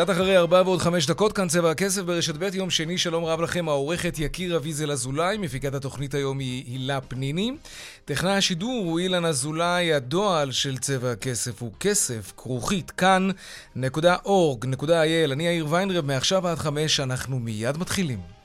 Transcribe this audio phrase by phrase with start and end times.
[0.00, 3.40] קצת אחרי ארבע ועוד חמש דקות, כאן צבע הכסף ברשת ב', יום שני, שלום רב
[3.40, 7.52] לכם, העורכת יקיר אביזל אזולאי, מפיקת התוכנית היום היא הילה פניני.
[8.04, 15.32] טכנאי השידור הוא אילן אזולאי, הדועל של צבע הכסף הוא כסף, כרוכית, כאן.org.il.
[15.32, 18.39] אני יאיר ויינרב, מעכשיו עד חמש, אנחנו מיד מתחילים.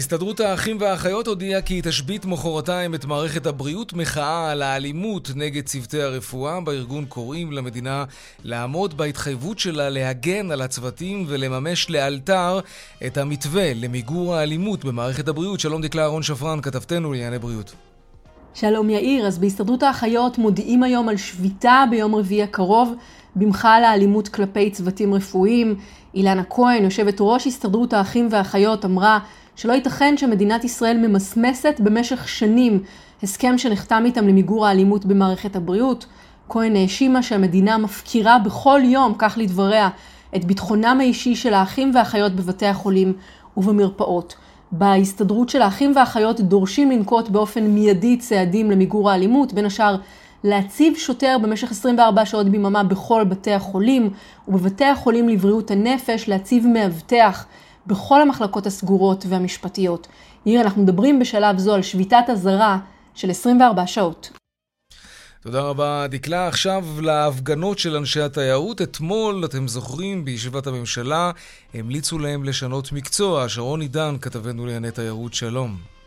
[0.00, 5.64] הסתדרות האחים והאחיות הודיעה כי היא תשבית מחרתיים את מערכת הבריאות מחאה על האלימות נגד
[5.64, 6.60] צוותי הרפואה.
[6.60, 8.04] בארגון קוראים למדינה
[8.44, 12.60] לעמוד בהתחייבות שלה להגן על הצוותים ולממש לאלתר
[13.06, 15.60] את המתווה למיגור האלימות במערכת הבריאות.
[15.60, 17.72] שלום דקלה אהרון שפרן, כתבתנו לענייני בריאות.
[18.54, 22.94] שלום יאיר, אז בהסתדרות האחיות מודיעים היום על שביתה ביום רביעי הקרוב
[23.36, 25.74] במחאה על האלימות כלפי צוותים רפואיים.
[26.14, 29.18] אילנה כהן, יושבת ראש הסתדרות האחים והאחיות, אמרה
[29.60, 32.82] שלא ייתכן שמדינת ישראל ממסמסת במשך שנים
[33.22, 36.06] הסכם שנחתם איתם למיגור האלימות במערכת הבריאות.
[36.48, 39.88] כהן האשימה שהמדינה מפקירה בכל יום, כך לדבריה,
[40.36, 43.12] את ביטחונם האישי של האחים והאחיות בבתי החולים
[43.56, 44.34] ובמרפאות.
[44.72, 49.96] בהסתדרות של האחים והאחיות דורשים לנקוט באופן מיידי צעדים למיגור האלימות, בין השאר
[50.44, 54.10] להציב שוטר במשך 24 שעות ביממה בכל בתי החולים,
[54.48, 57.46] ובבתי החולים לבריאות הנפש להציב מאבטח
[57.90, 60.06] בכל המחלקות הסגורות והמשפטיות.
[60.46, 62.78] נראה, אנחנו מדברים בשלב זו על שביתת אזהרה
[63.14, 64.30] של 24 שעות.
[65.42, 66.48] תודה רבה, דקלה.
[66.48, 68.82] עכשיו להפגנות של אנשי התיירות.
[68.82, 71.30] אתמול, אתם זוכרים, בישיבת הממשלה,
[71.74, 73.48] המליצו להם לשנות מקצוע.
[73.48, 75.99] שרון עידן, כתבנו לענייני תיירות, שלום.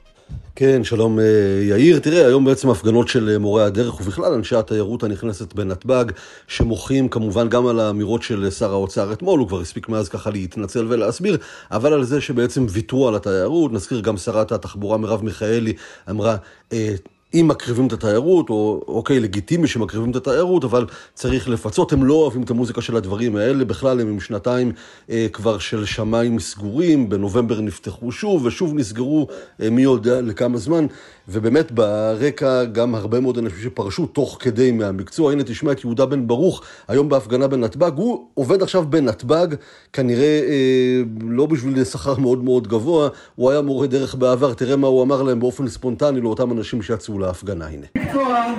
[0.55, 1.25] כן, שלום אה,
[1.69, 1.99] יאיר.
[1.99, 6.05] תראה, היום בעצם הפגנות של אה, מורי הדרך ובכלל אנשי התיירות הנכנסת בנתב"ג,
[6.47, 10.85] שמוחים כמובן גם על האמירות של שר האוצר אתמול, הוא כבר הספיק מאז ככה להתנצל
[10.89, 11.37] ולהסביר,
[11.71, 13.73] אבל על זה שבעצם ויתרו על התיירות.
[13.73, 15.73] נזכיר גם שרת התחבורה מרב מיכאלי
[16.09, 16.35] אמרה,
[16.73, 16.95] אה,
[17.33, 21.93] אם מקריבים את התיירות, או אוקיי, לגיטימי שמקריבים את התיירות, אבל צריך לפצות.
[21.93, 24.71] הם לא אוהבים את המוזיקה של הדברים האלה, בכלל הם עם שנתיים
[25.09, 29.27] אה, כבר של שמיים סגורים, בנובמבר נפתחו שוב, ושוב נסגרו
[29.61, 30.85] אה, מי יודע לכמה זמן.
[31.27, 35.31] ובאמת ברקע גם הרבה מאוד אנשים שפרשו תוך כדי מהמקצוע.
[35.31, 39.47] הנה תשמע את יהודה בן ברוך, היום בהפגנה בנתב"ג, הוא עובד עכשיו בנתב"ג,
[39.93, 44.87] כנראה אה, לא בשביל שכר מאוד מאוד גבוה, הוא היה מורה דרך בעבר, תראה מה
[44.87, 47.85] הוא אמר להם באופן ספונטני לאותם אנשים שיצאו להפגנה, הנה.
[47.95, 48.53] מקצוע,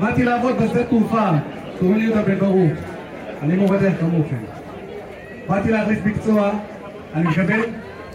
[0.00, 1.30] באתי לעבוד בשדה תעופה,
[1.78, 2.72] קוראים לי יהודה בן ברוך,
[3.42, 4.44] אני מורה דרך כמוכם.
[5.48, 6.52] באתי להחליף מקצוע,
[7.14, 7.60] אני מקבל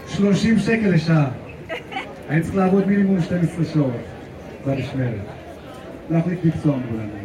[0.08, 1.28] 30 שקל לשעה.
[2.28, 3.92] אני צריך לעבוד מינימום 12 שעות
[4.66, 5.14] במשמרת.
[6.10, 7.19] להחליט מקצוע מולנו.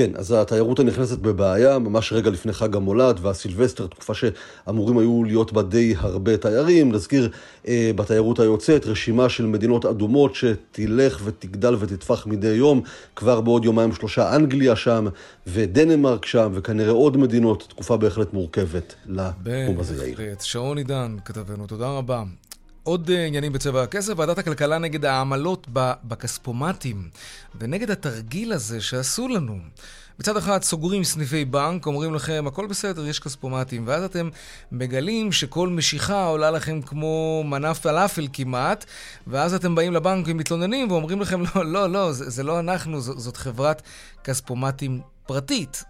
[0.00, 5.52] כן, אז התיירות הנכנסת בבעיה, ממש רגע לפני חג המולד והסילבסטר, תקופה שאמורים היו להיות
[5.52, 6.92] בה די הרבה תיירים.
[6.92, 7.30] נזכיר
[7.68, 12.82] אה, בתיירות היוצאת רשימה של מדינות אדומות שתלך ותגדל ותטפח מדי יום.
[13.16, 15.06] כבר בעוד יומיים שלושה אנגליה שם,
[15.46, 17.66] ודנמרק שם, וכנראה עוד מדינות.
[17.68, 20.16] תקופה בהחלט מורכבת לתחום הזה, יאיר.
[20.18, 20.40] בהחלט.
[20.40, 22.22] שרון עידן כתבנו, תודה רבה.
[22.82, 25.66] עוד אה, עניינים בצבע הכסף, ועדת הכלכלה נגד העמלות
[26.04, 27.08] בכספומטים,
[27.60, 29.58] ונגד התרגיל הזה שעשו לנו.
[30.18, 34.28] מצד אחד סוגרים סניפי בנק, אומרים לכם, הכל בסדר, יש כספומטים, ואז אתם
[34.72, 38.84] מגלים שכל משיכה עולה לכם כמו מנה פלאפל כמעט,
[39.26, 43.04] ואז אתם באים לבנק ומתלוננים ואומרים לכם, לא, לא, לא, זה, זה לא אנחנו, ז,
[43.04, 43.82] זאת חברת
[44.24, 45.84] כספומטים פרטית.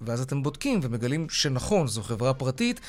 [0.00, 2.80] ואז אתם בודקים ומגלים שנכון, זו חברה פרטית,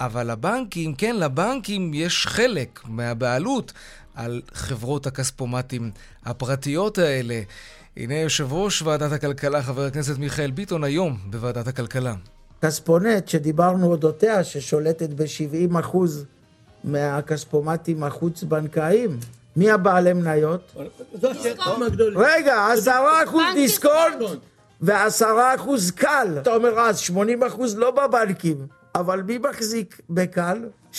[0.00, 3.72] אבל לבנקים, כן, לבנקים יש חלק מהבעלות
[4.14, 5.90] על חברות הכספומטים
[6.24, 7.40] הפרטיות האלה.
[7.96, 12.14] הנה יושב ראש ועדת הכלכלה, חבר הכנסת מיכאל ביטון, היום בוועדת הכלכלה.
[12.62, 15.96] כספונט, שדיברנו אודותיה, ששולטת ב-70%
[16.84, 19.18] מהכספומטים החוץ-בנקאיים.
[19.56, 20.74] מי הבעלי מניות?
[22.16, 24.22] רגע, עשרה אחוז דיסקונט
[24.80, 26.38] ועשרה אחוז קל.
[26.42, 28.66] אתה אומר, אז 80 אחוז לא בבנקים.
[29.00, 30.58] אבל מי מחזיק בקל?
[30.92, 30.96] 71%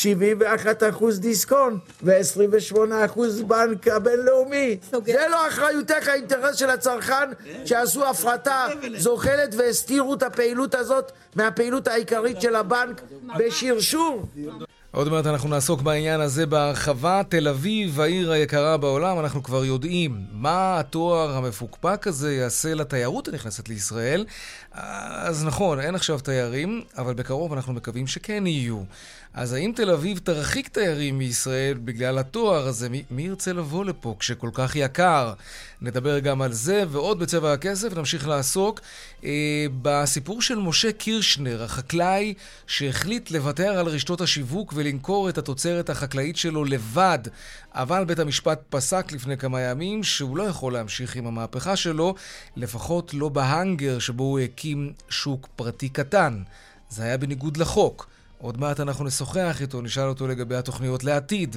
[1.19, 4.77] דיסקונט ו-28% בנק הבינלאומי.
[5.05, 7.29] זה לא אחריותך, האינטרס של הצרכן
[7.65, 8.65] שעשו הפרטה
[8.97, 13.01] זוחלת והסתירו את הפעילות הזאת מהפעילות העיקרית של הבנק
[13.37, 14.25] בשרשור.
[14.91, 17.21] עוד מעט אנחנו נעסוק בעניין הזה בהרחבה.
[17.29, 23.69] תל אביב, העיר היקרה בעולם, אנחנו כבר יודעים מה התואר המפוקפק הזה יעשה לתיירות הנכנסת
[23.69, 24.25] לישראל.
[24.71, 28.81] אז נכון, אין עכשיו תיירים, אבל בקרוב אנחנו מקווים שכן יהיו.
[29.37, 32.87] אז האם תל אביב תרחיק תיירים מישראל בגלל התואר הזה?
[32.89, 35.33] מי, ירצה לבוא לפה כשכל כך יקר?
[35.81, 37.97] נדבר גם על זה ועוד בצבע הכסף.
[37.97, 38.81] נמשיך לעסוק
[39.23, 42.33] אה, בסיפור של משה קירשנר, החקלאי
[42.67, 47.19] שהחליט לוותר על רשתות השיווק ולמכור את התוצרת החקלאית שלו לבד.
[47.73, 52.15] אבל בית המשפט פסק לפני כמה ימים שהוא לא יכול להמשיך עם המהפכה שלו,
[52.55, 56.43] לפחות לא בהאנגר שבו הוא הקים שוק פרטי קטן.
[56.89, 58.16] זה היה בניגוד לחוק.
[58.37, 61.55] עוד מעט אנחנו נשוחח איתו, נשאל אותו לגבי התוכניות לעתיד.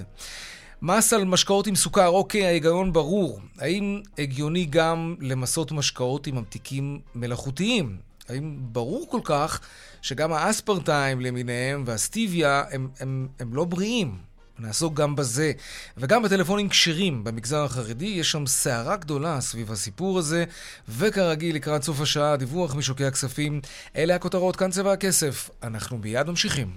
[0.83, 3.41] מס על משקאות עם סוכר, אוקיי, ההיגיון ברור.
[3.59, 7.97] האם הגיוני גם למסות משקאות עם ממתיקים מלאכותיים?
[8.29, 9.61] האם ברור כל כך
[10.03, 14.30] שגם האספרטיים למיניהם והסטיביה הם, הם, הם לא בריאים?
[14.61, 15.53] נעסוק גם בזה.
[15.97, 20.45] וגם בטלפונים כשרים במגזר החרדי, יש שם סערה גדולה סביב הסיפור הזה,
[20.89, 23.61] וכרגיל, לקראת סוף השעה, דיווח משוקי הכספים.
[23.97, 25.51] אלה הכותרות, כאן צבע הכסף.
[25.63, 26.71] אנחנו מיד ממשיכים.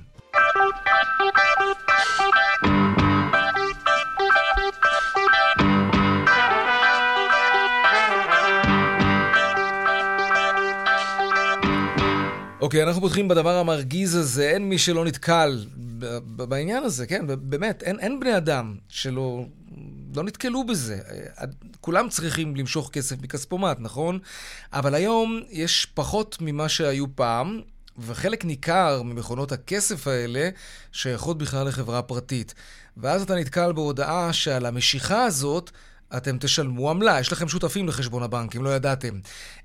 [12.73, 14.49] אוקיי, אנחנו פותחים בדבר המרגיז הזה.
[14.49, 15.65] אין מי שלא נתקל
[16.25, 17.25] בעניין הזה, כן?
[17.27, 19.45] באמת, אין, אין בני אדם שלא
[20.15, 20.99] לא נתקלו בזה.
[21.81, 24.19] כולם צריכים למשוך כסף מכספומט, נכון?
[24.73, 27.61] אבל היום יש פחות ממה שהיו פעם,
[27.97, 30.49] וחלק ניכר ממכונות הכסף האלה
[30.91, 32.53] שייכות בכלל לחברה פרטית.
[32.97, 35.71] ואז אתה נתקל בהודעה שעל המשיכה הזאת
[36.17, 37.19] אתם תשלמו עמלה.
[37.19, 39.19] יש לכם שותפים לחשבון הבנק, אם לא ידעתם.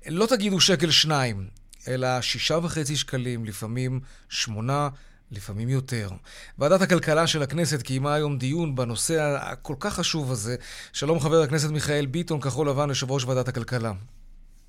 [0.07, 3.99] לא תגידו שקל שניים, אלא שישה וחצי שקלים, לפעמים
[4.29, 4.89] שמונה.
[5.31, 6.07] לפעמים יותר.
[6.59, 9.15] ועדת הכלכלה של הכנסת קיימה היום דיון בנושא
[9.51, 10.55] הכל כך חשוב הזה.
[10.93, 13.91] שלום חבר הכנסת מיכאל ביטון, כחול לבן, יושב ראש ועדת הכלכלה.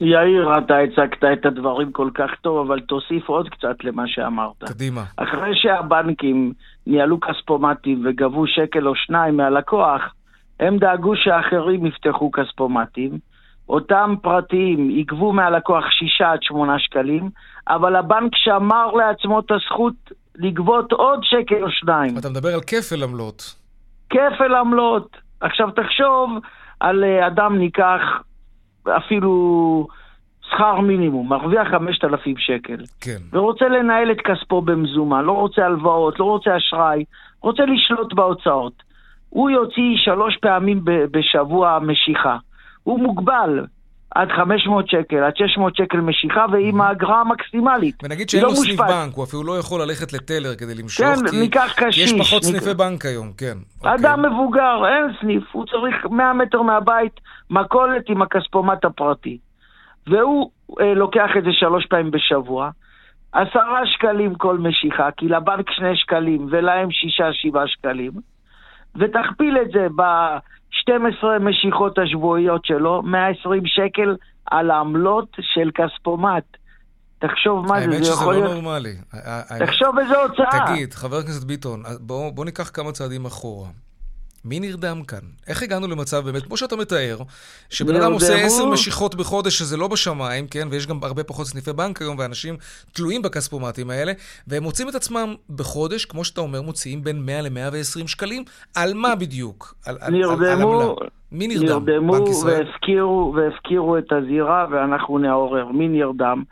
[0.00, 4.64] יאיר, אתה הצגת את הדברים כל כך טוב, אבל תוסיף עוד קצת למה שאמרת.
[4.64, 5.05] קדימה.
[5.17, 6.52] אחרי שהבנקים
[6.87, 10.02] ניהלו כספומטים וגבו שקל או שניים מהלקוח,
[10.61, 13.19] הם דאגו שאחרים יפתחו כספומטים.
[13.70, 17.31] אותם פרטיים יגבו מהלקוח שישה עד שמונה שקלים,
[17.69, 19.94] אבל הבנק שמר לעצמו את הזכות
[20.37, 22.19] לגבות עוד שקל או שניים.
[22.19, 23.55] אתה מדבר על כפל עמלות.
[24.11, 25.17] כפל עמלות.
[25.40, 26.31] עכשיו תחשוב
[26.81, 28.00] על אה, אדם ניקח
[28.88, 29.87] אפילו
[30.50, 32.76] שכר מינימום, מרוויח 5,000 שקל.
[33.00, 33.19] כן.
[33.32, 37.05] ורוצה לנהל את כספו במזומן, לא רוצה הלוואות, לא רוצה אשראי,
[37.40, 38.82] רוצה לשלוט בהוצאות.
[39.28, 42.37] הוא יוציא שלוש פעמים בשבוע משיכה.
[42.82, 43.67] הוא מוגבל.
[44.15, 47.94] עד 500 שקל, עד 600 שקל משיכה, ועם האגרה המקסימלית.
[48.05, 51.31] ונגיד שאין לא לו סניף בנק, הוא אפילו לא יכול ללכת לטלר כדי למשוך, כן,
[51.31, 52.12] כי ניקח קשיש.
[52.12, 52.53] יש פחות ניק...
[52.53, 53.59] סניפי בנק היום, כן.
[53.82, 54.31] אדם אוקיי.
[54.31, 59.38] מבוגר, אין סניף, הוא צריך 100 מטר מהבית, מכולת עם הכספומט הפרטי.
[60.06, 60.50] והוא
[60.81, 62.71] אה, לוקח את זה שלוש פעמים בשבוע,
[63.32, 68.12] עשרה שקלים כל משיכה, כי לבנק שני שקלים ולהם שישה, שבעה שקלים,
[68.97, 70.03] ותכפיל את זה ב...
[70.71, 74.17] 12 משיכות השבועיות שלו, 120 שקל
[74.47, 76.44] על העמלות של כספומט.
[77.19, 78.51] תחשוב מה זה, זה יכול לא להיות...
[78.51, 78.94] האמת שזה לא נורמלי.
[79.67, 80.75] תחשוב איזה הוצאה.
[80.75, 83.69] תגיד, חבר הכנסת ביטון, בוא, בוא ניקח כמה צעדים אחורה.
[84.44, 85.19] מי נרדם כאן?
[85.49, 87.19] איך הגענו למצב באמת, כמו שאתה מתאר,
[87.70, 90.69] שבן אדם עושה עשר משיכות בחודש, שזה לא בשמיים, כן?
[90.70, 92.56] ויש גם הרבה פחות סניפי בנק היום, ואנשים
[92.93, 94.13] תלויים בכספומטים האלה,
[94.47, 98.44] והם מוצאים את עצמם בחודש, כמו שאתה אומר, מוציאים בין 100 ל-120 שקלים.
[98.77, 99.75] על מה בדיוק?
[99.87, 101.85] על, נרדמו, על, על מי נרדם?
[101.87, 102.13] נרדמו
[102.44, 105.69] והפקירו, והפקירו את הזירה, ואנחנו נעורר.
[105.69, 106.43] מי נרדם?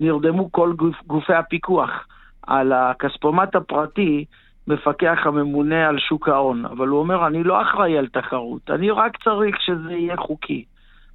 [0.00, 1.90] נרדמו כל גופ, גופי הפיקוח.
[2.46, 4.24] על הכספומט הפרטי,
[4.68, 9.24] מפקח הממונה על שוק ההון, אבל הוא אומר, אני לא אחראי על תחרות, אני רק
[9.24, 10.64] צריך שזה יהיה חוקי.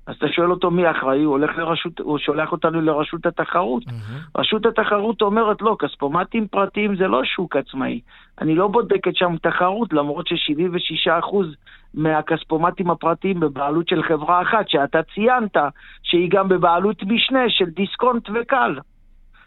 [0.08, 3.84] אז אתה שואל אותו מי אחראי, הוא, הולך לרשות, הוא שולח אותנו לרשות התחרות.
[3.84, 4.40] Mm-hmm.
[4.40, 8.00] רשות התחרות אומרת, לא, כספומטים פרטיים זה לא שוק עצמאי.
[8.42, 11.36] אני לא בודקת שם תחרות, למרות ש-76%
[11.94, 15.58] מהכספומטים הפרטיים בבעלות של חברה אחת, שאתה ציינת
[16.04, 18.76] שהיא גם בבעלות משנה של דיסקונט וקל.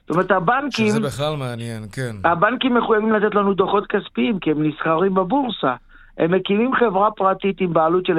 [0.06, 0.88] זאת אומרת, הבנקים...
[0.88, 2.16] שזה בכלל מעניין, כן.
[2.24, 5.74] הבנקים מחויבים לתת לנו דוחות כספיים, כי הם נסחרים בבורסה.
[6.18, 8.18] הם מקימים חברה פרטית עם בעלות של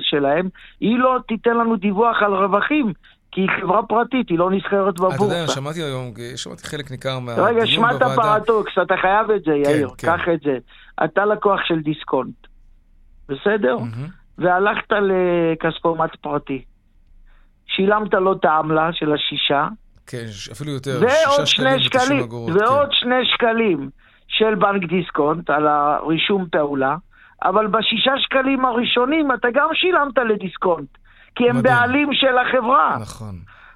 [0.00, 0.48] שלהם,
[0.80, 2.92] היא לא תיתן לנו דיווח על רווחים,
[3.32, 5.16] כי היא חברה פרטית, היא לא נסחרת בבורסה.
[5.16, 7.56] אתה יודע, שמעתי היום, שמעתי חלק ניכר מהדיון בוועדה.
[7.56, 10.06] רגע, שמע את הפרדוקס, אתה חייב את זה, כן, יאיר, כן.
[10.06, 10.58] קח את זה.
[11.04, 12.46] אתה לקוח של דיסקונט,
[13.28, 13.76] בסדר?
[13.76, 14.10] Mm-hmm.
[14.38, 16.64] והלכת לכספומט פרטי.
[17.66, 19.68] שילמת לו את העמלה של השישה.
[20.10, 21.00] כן, אפילו יותר,
[21.44, 22.92] שני שקלים, אגורות, ועוד כן.
[22.92, 23.90] שני שקלים
[24.28, 26.96] של בנק דיסקונט על הרישום פעולה,
[27.42, 30.88] אבל בשישה שקלים הראשונים אתה גם שילמת לדיסקונט,
[31.34, 31.74] כי הם מדהים.
[31.76, 32.98] בעלים של החברה.
[33.00, 33.34] נכון.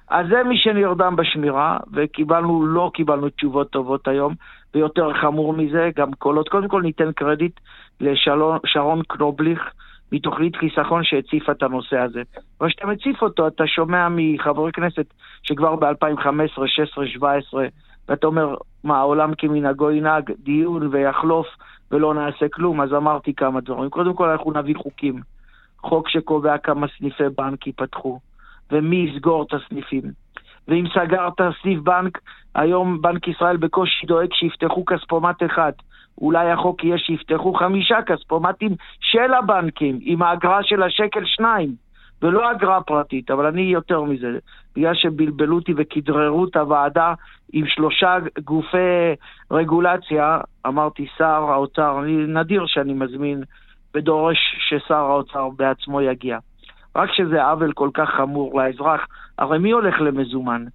[0.09, 4.33] אז זה מי שנרדם בשמירה, וקיבלנו, לא קיבלנו תשובות טובות היום,
[4.73, 6.49] ויותר חמור מזה, גם קולות.
[6.49, 7.59] קודם כל ניתן קרדיט
[8.01, 9.61] לשרון קנובליך,
[10.15, 12.21] מתוכנית חיסכון שהציפה את הנושא הזה.
[12.61, 15.05] אבל כשאתה מציף אותו, אתה שומע מחברי כנסת
[15.43, 17.65] שכבר ב-2015, 2016, 2017,
[18.09, 21.47] ואתה אומר, מה, העולם כמנהגו ינהג, דיון ויחלוף
[21.91, 23.89] ולא נעשה כלום, אז אמרתי כמה דברים.
[23.89, 25.21] קודם כל, אנחנו נביא חוקים.
[25.79, 28.19] חוק שקובע כמה סניפי בנק ייפתחו,
[28.71, 30.03] ומי יסגור את הסניפים.
[30.67, 32.19] ואם סגרת סניף בנק,
[32.55, 35.71] היום בנק ישראל בקושי דואג שיפתחו כספומט אחד.
[36.21, 41.75] אולי החוק יהיה שיפתחו חמישה כספומטים של הבנקים, עם האגרה של השקל שניים,
[42.21, 44.27] ולא אגרה פרטית, אבל אני יותר מזה,
[44.75, 47.13] בגלל שבלבלו אותי וכדררו את הוועדה
[47.53, 49.15] עם שלושה גופי
[49.51, 53.43] רגולציה, אמרתי, שר האוצר, אני נדיר שאני מזמין
[53.95, 54.37] ודורש
[54.69, 56.37] ששר האוצר בעצמו יגיע.
[56.95, 59.07] רק שזה עוול כל כך חמור לאזרח,
[59.37, 60.65] הרי מי הולך למזומן?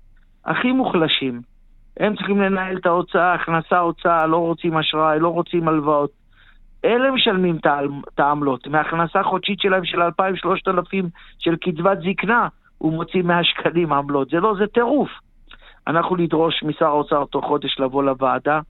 [0.44, 1.49] הכי מוחלשים.
[2.00, 6.10] הם צריכים לנהל את ההוצאה, הכנסה, הוצאה, לא רוצים אשראי, לא רוצים הלוואות.
[6.84, 7.58] אלה משלמים
[8.14, 8.66] את העמלות.
[8.66, 11.06] מהכנסה חודשית שלהם של 2,000-3,000
[11.38, 14.30] של קצבת זקנה, הוא מוציא 100 שקלים עמלות.
[14.30, 15.10] זה לא, זה טירוף.
[15.86, 18.60] אנחנו נדרוש משר האוצר תוך חודש לבוא לוועדה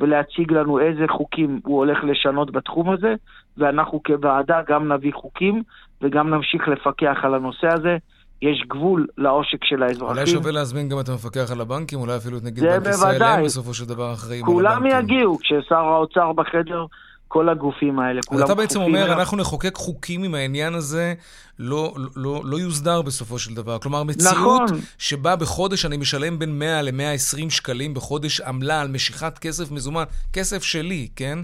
[0.00, 3.14] ולהציג לנו איזה חוקים הוא הולך לשנות בתחום הזה,
[3.58, 5.62] ואנחנו כוועדה גם נביא חוקים
[6.02, 7.96] וגם נמשיך לפקח על הנושא הזה.
[8.42, 10.08] יש גבול לעושק של האזרחים.
[10.08, 13.44] אולי שווה להזמין גם את המפקח על הבנקים, אולי אפילו את נגיד בנק ישראל, הם
[13.44, 14.78] בסופו של דבר אחראים על הבנקים.
[14.78, 16.86] כולם יגיעו, כששר האוצר בחדר,
[17.28, 19.12] כל הגופים האלה, כולם אתה בעצם אומר, לה...
[19.12, 21.14] אנחנו נחוקק חוקים אם העניין הזה
[21.58, 23.78] לא, לא, לא יוסדר בסופו של דבר.
[23.78, 24.80] כלומר, מציאות נכון.
[24.98, 30.62] שבה בחודש אני משלם בין 100 ל-120 שקלים בחודש עמלה על משיכת כסף מזומן, כסף
[30.62, 31.38] שלי, כן?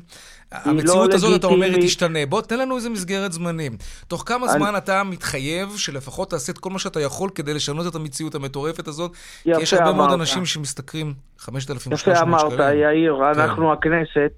[0.53, 2.19] המציאות לא הזאת, אתה אומר, היא תשתנה.
[2.29, 3.73] בוא, תן לנו איזה מסגרת זמנים.
[4.09, 4.53] תוך כמה אני...
[4.53, 8.89] זמן אתה מתחייב שלפחות תעשה את כל מה שאתה יכול כדי לשנות את המציאות המטורפת
[8.89, 9.13] הזאת?
[9.43, 9.97] כי יש הרבה אמרת.
[9.97, 12.17] מאוד אנשים שמשתכרים 5,000 שקלים.
[12.17, 13.41] יפה אמרת, יאיר, כן.
[13.41, 14.33] אנחנו הכנסת,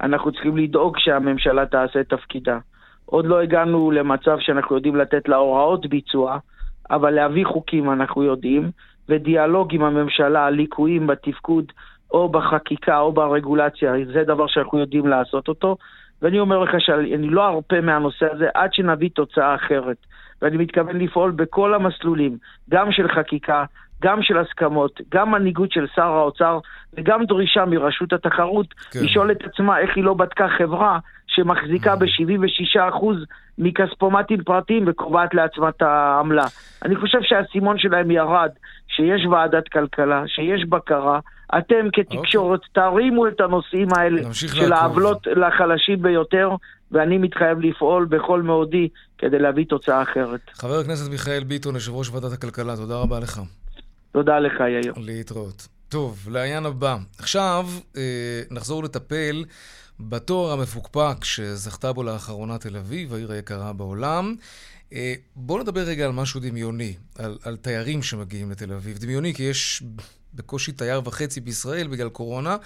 [0.00, 2.58] אנחנו צריכים לדאוג שהממשלה תעשה את תפקידה.
[3.04, 6.38] עוד לא הגענו למצב שאנחנו יודעים לתת לה הוראות ביצוע,
[6.90, 8.70] אבל להביא חוקים אנחנו יודעים,
[9.08, 11.64] ודיאלוג עם הממשלה על ליקויים בתפקוד
[12.12, 15.76] או בחקיקה או ברגולציה, זה דבר שאנחנו יודעים לעשות אותו.
[16.22, 19.96] ואני אומר לך שאני לא ארפה מהנושא הזה עד שנביא תוצאה אחרת.
[20.42, 22.38] ואני מתכוון לפעול בכל המסלולים,
[22.70, 23.64] גם של חקיקה,
[24.02, 26.58] גם של הסכמות, גם מנהיגות של שר האוצר
[26.94, 29.00] וגם דרישה מרשות התחרות כן.
[29.02, 33.04] לשאול את עצמה איך היא לא בדקה חברה שמחזיקה ב-76%
[33.58, 36.44] מכספומטים פרטיים וקובעת לעצמה את העמלה.
[36.84, 38.50] אני חושב שהאסימון שלהם ירד,
[38.88, 41.20] שיש ועדת כלכלה, שיש בקרה.
[41.58, 42.68] אתם כתקשורת okay.
[42.68, 42.90] אוקיי.
[42.90, 46.50] תרימו את הנושאים האלה של העוולות לחלשים ביותר,
[46.92, 48.88] ואני מתחייב לפעול בכל מאודי
[49.18, 50.40] כדי להביא תוצאה אחרת.
[50.52, 53.40] חבר הכנסת מיכאל ביטון, יושב ראש ועדת הכלכלה, תודה רבה לך.
[54.12, 54.92] תודה לך, יאיר.
[54.96, 55.68] להתראות.
[55.88, 56.96] טוב, לעניין הבא.
[57.18, 59.44] עכשיו אה, נחזור לטפל
[60.00, 64.34] בתואר המפוקפק שזכתה בו לאחרונה תל אביב, העיר היקרה בעולם.
[64.92, 68.98] אה, בואו נדבר רגע על משהו דמיוני, על, על תיירים שמגיעים לתל אביב.
[68.98, 69.82] דמיוני כי יש
[70.34, 72.56] בקושי תייר וחצי בישראל בגלל קורונה,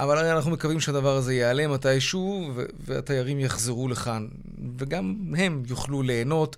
[0.00, 4.28] אבל הרי אנחנו מקווים שהדבר הזה ייעלם מתישהו, והתיירים יחזרו לכאן,
[4.78, 6.56] וגם הם יוכלו ליהנות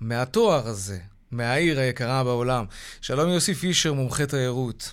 [0.00, 0.98] מהתואר הזה,
[1.30, 2.64] מהעיר היקרה בעולם.
[3.00, 4.92] שלום יוסי פישר, מומחה תיירות.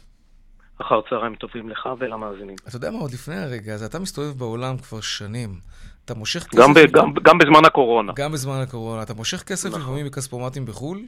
[0.81, 2.55] אחר צהריים טובים לך ולמאזינים.
[2.67, 5.59] אתה יודע מה, עוד לפני הרגע הזה, אתה מסתובב בעולם כבר שנים.
[6.05, 6.61] אתה מושך כסף...
[6.61, 8.13] גם, ב, גם, גם בזמן הקורונה.
[8.15, 9.03] גם בזמן הקורונה.
[9.03, 9.81] אתה מושך כסף נכון.
[9.81, 11.05] לפעמים בכספומטים בחו"ל?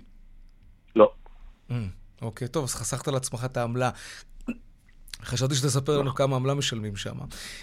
[0.95, 1.12] לא.
[1.69, 1.74] Mm,
[2.21, 3.89] אוקיי, טוב, אז חסכת לעצמך את העמלה.
[5.24, 7.15] חשבתי שתספר לנו כמה עמלה משלמים שם.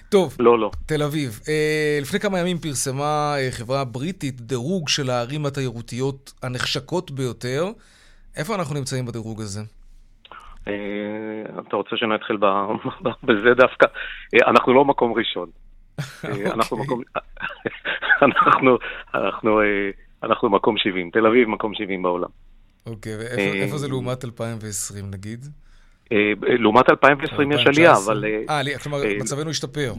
[0.08, 0.70] טוב, לא, לא.
[0.86, 1.40] תל אביב.
[1.48, 7.70] אה, לפני כמה ימים פרסמה אה, חברה בריטית דירוג של הערים התיירותיות הנחשקות ביותר.
[8.36, 9.62] איפה אנחנו נמצאים בדירוג הזה?
[10.68, 12.36] אה, אתה רוצה שנתחיל
[13.26, 13.86] בזה דווקא?
[14.34, 15.48] אה, אנחנו לא מקום ראשון.
[15.98, 16.52] אה, אוקיי.
[16.52, 17.02] אנחנו מקום...
[18.22, 18.78] אנחנו,
[19.14, 19.60] אנחנו,
[20.22, 21.10] אנחנו מקום 70.
[21.10, 22.28] תל אביב מקום 70 בעולם.
[22.86, 25.46] אוקיי, ואיפה זה לעומת 2020 נגיד?
[26.42, 28.24] לעומת 2020 יש עלייה, אבל...
[28.48, 29.92] אה, כלומר, מצבנו השתפר.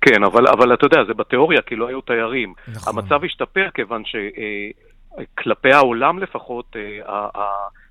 [0.00, 2.54] כן, אבל, אבל אתה יודע, זה בתיאוריה, כי לא היו תיירים.
[2.68, 2.98] נכון.
[2.98, 6.76] המצב השתפר כיוון שכלפי העולם לפחות,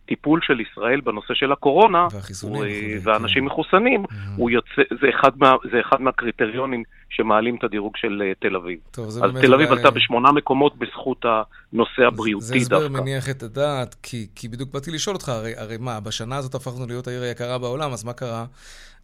[0.05, 2.07] הטיפול של ישראל בנושא של הקורונה,
[2.41, 2.65] הוא,
[3.03, 3.45] ואנשים כן.
[3.45, 4.13] מחוסנים, mm-hmm.
[4.37, 8.79] הוא יוצא, זה, אחד מה, זה אחד מהקריטריונים שמעלים את הדירוג של uh, תל אביב.
[8.91, 12.59] טוב, אז תל אביב עלתה בשמונה מקומות בזכות הנושא הבריאותי דווקא.
[12.59, 16.37] זה הסבר מניח את הדעת, כי, כי בדיוק באתי לשאול אותך, הרי, הרי מה, בשנה
[16.37, 18.45] הזאת הפכנו להיות העיר היקרה בעולם, אז מה קרה?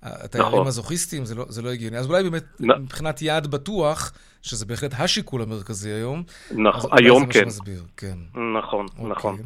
[0.04, 0.68] התיירים נכון.
[0.68, 1.98] הזוכיסטים, זה לא, זה לא הגיוני.
[1.98, 2.72] אז אולי באמת, נ...
[2.72, 7.40] מבחינת יעד בטוח, שזה בהחלט השיקול המרכזי היום, נכון, היום כן.
[7.40, 8.18] שמסביר, כן.
[8.58, 9.12] נכון, אוקיי.
[9.12, 9.38] נכון.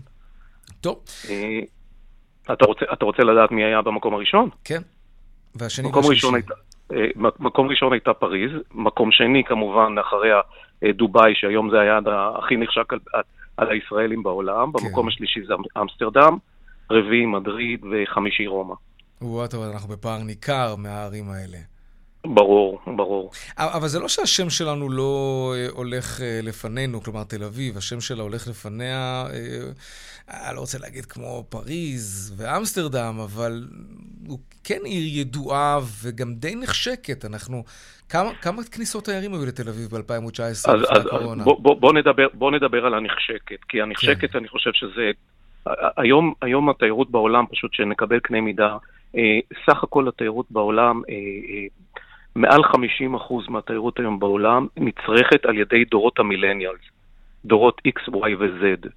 [0.85, 0.99] טוב.
[1.29, 1.59] אה,
[2.53, 4.49] אתה רוצה, אתה רוצה לדעת מי היה במקום הראשון?
[4.63, 4.81] כן.
[5.55, 6.53] והשני מקום ראשון הייתה,
[6.93, 7.05] אה,
[7.39, 10.39] מקום ראשון הייתה פריז, מקום שני כמובן אחריה
[10.83, 12.03] אה, דובאי, שהיום זה היעד
[12.37, 12.99] הכי נחשק על,
[13.57, 14.85] על הישראלים בעולם, כן.
[14.85, 16.37] במקום השלישי זה אמסטרדם,
[16.91, 18.75] רביעי מדריד וחמישי רומא.
[19.21, 21.57] וואט, אבל אנחנו בפער ניכר מהערים האלה.
[22.25, 23.31] ברור, ברור.
[23.57, 29.25] אבל זה לא שהשם שלנו לא הולך לפנינו, כלומר תל אביב, השם שלה הולך לפניה,
[30.29, 33.63] אני לא רוצה להגיד כמו פריז ואמסטרדם, אבל
[34.27, 37.25] הוא כן עיר ידועה וגם די נחשקת.
[37.25, 37.63] אנחנו,
[38.09, 41.43] כמה, כמה כניסות תיירים היו לתל אביב ב-2019 לפני הקורונה?
[41.43, 44.37] בוא, בוא, בוא, נדבר, בוא נדבר על הנחשקת, כי הנחשקת, כן.
[44.37, 45.11] אני חושב שזה...
[45.97, 48.77] היום, היום התיירות בעולם, פשוט שנקבל קנה מידה,
[49.65, 51.01] סך הכל התיירות בעולם
[52.35, 56.81] מעל 50% מהתיירות היום בעולם נצרכת על ידי דורות ה millennials,
[57.45, 58.87] דורות X, Y ו-Z.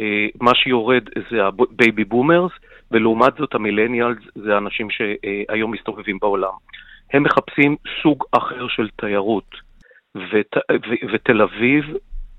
[0.00, 2.52] אה, מה שיורד זה ה baby boomers,
[2.90, 6.52] ולעומת זאת ה millennials זה האנשים שהיום מסתובבים בעולם.
[7.12, 9.50] הם מחפשים סוג אחר של תיירות,
[10.14, 11.84] ות, ו, ותל אביב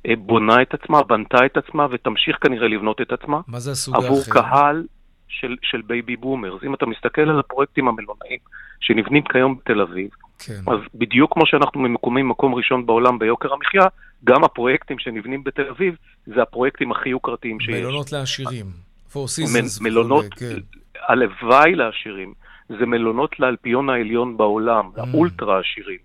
[0.08, 3.40] אה, בונה את עצמה, בנתה את עצמה ותמשיך כנראה לבנות את עצמה.
[3.48, 4.08] מה זה הסוג האחר?
[4.08, 4.84] עבור קהל
[5.28, 6.64] של, של baby boomers.
[6.64, 8.40] אם אתה מסתכל על הפרויקטים המלונאיים
[8.80, 10.10] שנבנים כיום בתל אביב,
[10.40, 10.72] כן.
[10.72, 13.84] אז בדיוק כמו שאנחנו ממקומים מקום ראשון בעולם ביוקר המחיה,
[14.24, 17.76] גם הפרויקטים שנבנים בתל אביב, זה הפרויקטים הכי יוקרתיים שיש.
[17.76, 18.66] מלונות לעשירים.
[19.14, 19.84] Seasons.
[19.84, 20.56] מלונות, כן.
[21.08, 22.34] הלוואי לעשירים.
[22.70, 25.00] זה מלונות לאלפיון העליון בעולם, mm.
[25.14, 25.98] לאולטרה עשירים.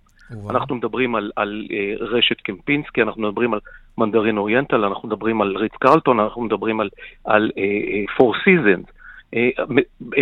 [0.50, 3.60] אנחנו מדברים על, על uh, רשת Kempinski, אנחנו מדברים על
[3.98, 6.88] מנדרין אוריינטל, אנחנו מדברים על ריץ קרלטון, אנחנו מדברים על,
[7.24, 8.90] על uh, uh, Four Seasons.
[9.34, 10.16] Uh, uh,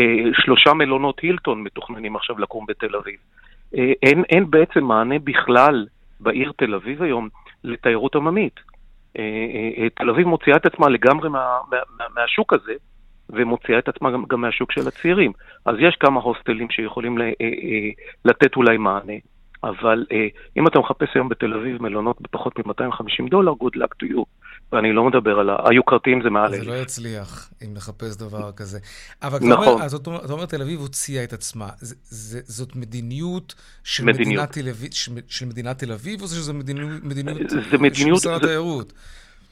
[0.45, 3.17] שלושה מלונות הילטון מתוכננים עכשיו לקום בתל אביב.
[3.79, 5.87] אה, אין, אין בעצם מענה בכלל
[6.21, 7.29] בעיר תל אביב היום
[7.65, 8.61] לתיירות עממית.
[9.19, 9.23] אה,
[9.79, 12.73] אה, תל אביב מוציאה את עצמה לגמרי מה, מה, מה, מהשוק הזה,
[13.31, 15.33] ומוציאה את עצמה גם, גם מהשוק של הצעירים.
[15.67, 17.19] אז יש כמה הוסטלים שיכולים
[18.25, 19.13] לתת אולי מענה.
[19.65, 20.07] אבל
[20.57, 24.25] אם אתה מחפש היום בתל אביב מלונות בפחות מ-250 דולר, good luck to you.
[24.73, 26.51] ואני לא מדבר על היוקרתיים, זה מעל...
[26.51, 28.79] זה לא יצליח אם נחפש דבר כזה.
[29.23, 29.69] אבל נכון.
[29.69, 31.69] אומר, אז אתה אומר, תל אביב הוציאה את עצמה.
[31.79, 33.55] זה, זה, זאת מדיניות
[33.85, 34.27] של, מדיניות.
[34.27, 34.91] מדינת תל אביב,
[35.29, 38.93] של מדינת תל אביב, או שזו מדיניות, מדיניות, זה מדיניות של משרד התיירות?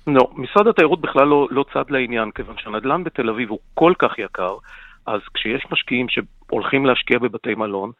[0.07, 4.18] לא, משרד התיירות בכלל לא, לא צד לעניין, כיוון שהנדל"ן בתל אביב הוא כל כך
[4.18, 4.57] יקר,
[5.07, 7.90] אז כשיש משקיעים שהולכים להשקיע בבתי מלון,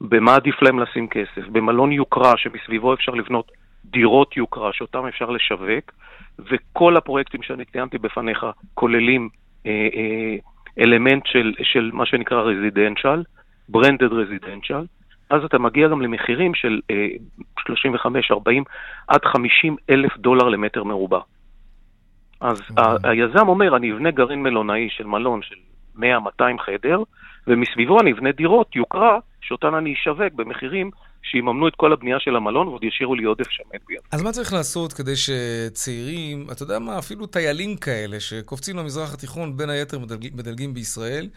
[0.00, 1.48] במה עדיף להם לשים כסף?
[1.52, 3.52] במלון יוקרה שמסביבו אפשר לבנות
[3.84, 5.92] דירות יוקרה שאותן אפשר לשווק,
[6.38, 9.28] וכל הפרויקטים שאני ציינתי בפניך כוללים
[9.66, 10.36] אה, אה,
[10.78, 13.22] אלמנט של, של מה שנקרא רזידנציאל,
[13.68, 14.84] ברנדד רזידנציאל,
[15.30, 17.08] אז אתה מגיע גם למחירים של אה,
[17.58, 18.64] 35, 40
[19.08, 21.20] עד 50 אלף דולר למטר מרובע.
[22.40, 22.82] אז mm-hmm.
[23.04, 25.54] היזם אומר, אני אבנה גרעין מלונאי של מלון של
[25.96, 26.00] 100-200
[26.58, 27.02] חדר,
[27.46, 30.90] ומסביבו אני אבנה דירות יוקרה, שאותן אני אשווק במחירים
[31.30, 33.98] שיממנו את כל הבנייה של המלון ועוד ישאירו לי עודף שמן ביד.
[34.12, 39.56] אז מה צריך לעשות כדי שצעירים, אתה יודע מה, אפילו טיילים כאלה, שקופצים למזרח התיכון,
[39.56, 41.28] בין היתר מדלג, מדלגים בישראל,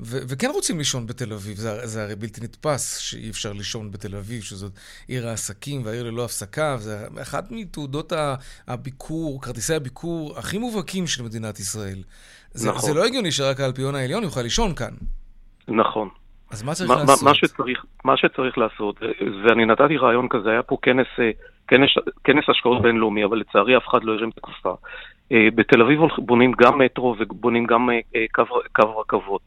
[0.00, 4.16] ו- וכן רוצים לישון בתל אביב, זה, זה הרי בלתי נתפס שאי אפשר לישון בתל
[4.16, 4.72] אביב, שזאת
[5.08, 8.12] עיר העסקים והעיר ללא הפסקה, וזה אחת מתעודות
[8.68, 12.02] הביקור, כרטיסי הביקור הכי מובהקים של מדינת ישראל.
[12.52, 12.80] זה, נכון.
[12.80, 14.94] זה לא הגיוני שרק האלפיון העליון יוכל לישון כאן.
[15.68, 16.08] נכון.
[16.50, 17.22] אז מה צריך מה, לעשות?
[17.22, 19.02] מה שצריך, מה שצריך לעשות,
[19.44, 21.30] ואני נתתי רעיון כזה, היה פה כנס, אה,
[21.68, 21.90] כנס,
[22.24, 24.74] כנס השקעות בינלאומי, אבל לצערי אף אחד לא הרים את הכפפה.
[25.32, 29.40] אה, בתל אביב בונים גם מטרו ובונים גם אה, קו, קו רכבות.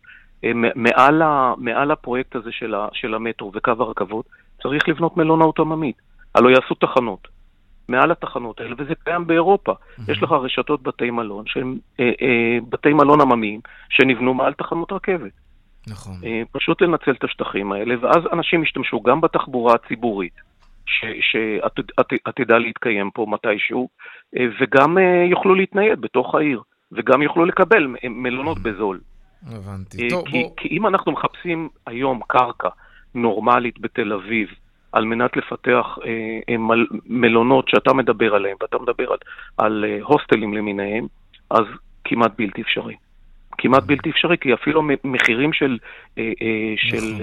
[0.76, 4.26] מעל, ה, מעל הפרויקט הזה של, ה, של המטרו וקו הרכבות,
[4.62, 5.96] צריך לבנות מלונאות עממית.
[6.36, 7.28] הלוא יעשו תחנות.
[7.90, 9.72] מעל התחנות האלה, וזה קיים באירופה.
[9.72, 10.12] Mm-hmm.
[10.12, 13.60] יש לך רשתות בתי מלון, שהם אה, אה, בתי מלון עממיים,
[13.90, 15.32] שנבנו מעל תחנות רכבת.
[15.92, 16.14] נכון.
[16.26, 20.34] אה, פשוט לנצל את השטחים האלה, ואז אנשים ישתמשו גם בתחבורה הציבורית,
[21.22, 23.90] שעתידה להתקיים פה מתישהו,
[24.38, 29.00] אה, וגם אה, יוכלו להתנייד בתוך העיר, וגם יוכלו לקבל מלונות בזול.
[29.48, 30.10] הבנתי.
[30.10, 30.52] טוב, כי, בוא...
[30.58, 32.70] כי אם אנחנו מחפשים היום קרקע
[33.16, 34.50] נורמלית בתל אביב,
[34.92, 39.18] על מנת לפתח אה, מל, מלונות שאתה מדבר עליהם, ואתה מדבר על,
[39.58, 41.08] על הוסטלים למיניהם,
[41.50, 41.66] אז
[42.04, 42.96] כמעט בלתי אפשרי.
[43.62, 45.78] כמעט בלתי אפשרי, כי אפילו מחירים של,
[46.18, 47.14] אה, אה, של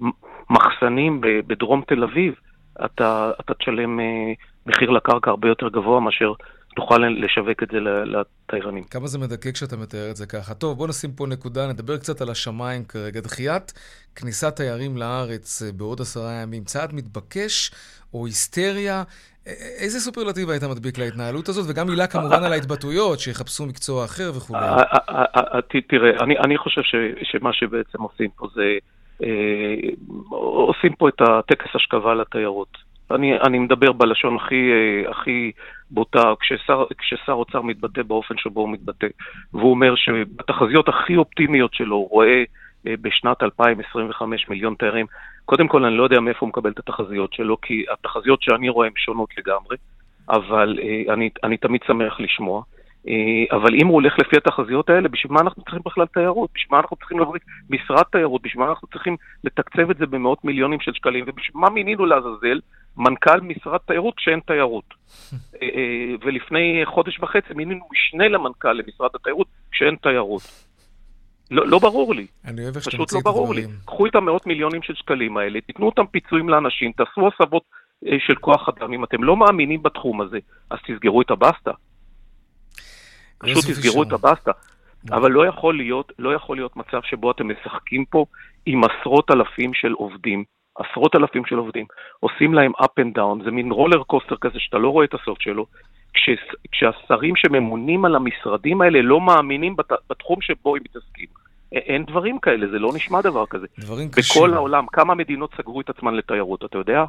[0.00, 0.10] נכון.
[0.50, 2.34] מחסנים בדרום תל אביב,
[2.84, 4.00] אתה, אתה תשלם
[4.66, 6.32] מחיר לקרקע הרבה יותר גבוה מאשר
[6.76, 8.84] תוכל לשווק את זה לתיירנים.
[8.84, 10.54] כמה זה מדכא כשאתה מתאר את זה ככה.
[10.54, 13.20] טוב, בוא נשים פה נקודה, נדבר קצת על השמיים כרגע.
[13.20, 13.72] דחיית
[14.16, 17.70] כניסת תיירים לארץ בעוד עשרה ימים, צעד מתבקש
[18.14, 19.02] או היסטריה?
[19.78, 21.64] איזה סופרלטיב היית מדביק להתנהלות הזאת?
[21.68, 24.66] וגם מילה כמובן על ההתבטאויות, שיחפשו מקצוע אחר וכולי.
[25.88, 26.10] תראה,
[26.44, 26.80] אני חושב
[27.22, 28.78] שמה שבעצם עושים פה זה,
[30.68, 32.78] עושים פה את הטקס השכבה לתיירות.
[33.10, 34.70] אני, אני מדבר בלשון הכי,
[35.10, 35.52] הכי
[35.90, 39.06] בוטה, כששר, כששר אוצר מתבטא באופן שבו הוא מתבטא,
[39.52, 42.42] והוא אומר שבתחזיות הכי אופטימיות שלו הוא רואה
[42.84, 45.06] בשנת 2025 מיליון תיירים.
[45.46, 48.86] קודם כל, אני לא יודע מאיפה הוא מקבל את התחזיות שלו, כי התחזיות שאני רואה
[48.86, 49.76] הן שונות לגמרי,
[50.28, 52.62] אבל אה, אני, אני תמיד שמח לשמוע.
[53.08, 56.50] אה, אבל אם הוא הולך לפי התחזיות האלה, בשביל מה אנחנו צריכים בכלל תיירות?
[56.54, 58.42] בשביל מה אנחנו צריכים להביא משרד תיירות?
[58.42, 61.24] בשביל מה אנחנו צריכים לתקצב את זה במאות מיליונים של שקלים?
[61.26, 62.60] ובשביל מה מינינו לעזאזל
[62.96, 64.94] מנכ"ל משרד תיירות כשאין תיירות?
[65.62, 70.65] אה, ולפני חודש וחצי מינינו משנה למנכ"ל למשרד התיירות כשאין תיירות.
[71.50, 72.26] לא, לא ברור לי.
[72.44, 72.96] אני אוהב איך שאתה.
[72.96, 73.66] פשוט לא ברור לי.
[73.84, 77.62] קחו את המאות מיליונים של שקלים האלה, תיתנו אותם פיצויים לאנשים, תעשו הסבות
[78.06, 78.92] אה, של כוח אדם.
[78.92, 80.38] אם אתם לא מאמינים בתחום הזה,
[80.70, 81.70] אז תסגרו את הבסטה.
[83.38, 84.52] פשוט תסגרו את הבסטה.
[85.10, 88.26] אבל לא יכול להיות, לא יכול להיות מצב שבו אתם משחקים פה
[88.66, 90.44] עם עשרות אלפים של עובדים,
[90.78, 91.86] עשרות אלפים של עובדים,
[92.20, 95.38] עושים להם up and down, זה מין רולר קוסטר כזה שאתה לא רואה את הסוף
[95.40, 95.66] שלו,
[96.16, 96.30] כש,
[96.72, 101.26] כשהשרים שממונים על המשרדים האלה לא מאמינים בת, בתחום שבו הם מתעסקים.
[101.72, 103.66] אין דברים כאלה, זה לא נשמע דבר כזה.
[103.78, 104.42] דברים קשים.
[104.42, 107.04] בכל העולם, כמה מדינות סגרו את עצמן לתיירות, אתה יודע?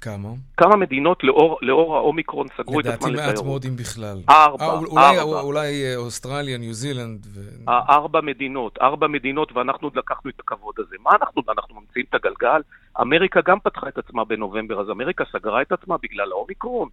[0.00, 0.28] כמה?
[0.56, 3.12] כמה מדינות לאור, לאור האומיקרון סגרו את עצמן לתיירות?
[3.12, 4.18] לדעתי מעט מאוד אם בכלל.
[4.28, 5.40] ארבע, 아, אולי, ארבע.
[5.40, 7.26] אולי אה, אוסטרליה, ניו זילנד.
[7.34, 7.40] ו...
[7.68, 10.96] ארבע מדינות, ארבע מדינות, ואנחנו לקחנו את הכבוד הזה.
[11.02, 12.60] מה אנחנו, אנחנו ממציאים את הגלגל?
[13.00, 16.88] אמריקה גם פתחה את עצמה בנובמבר, אז אמריקה סגרה את עצמה בגלל האומיקרון.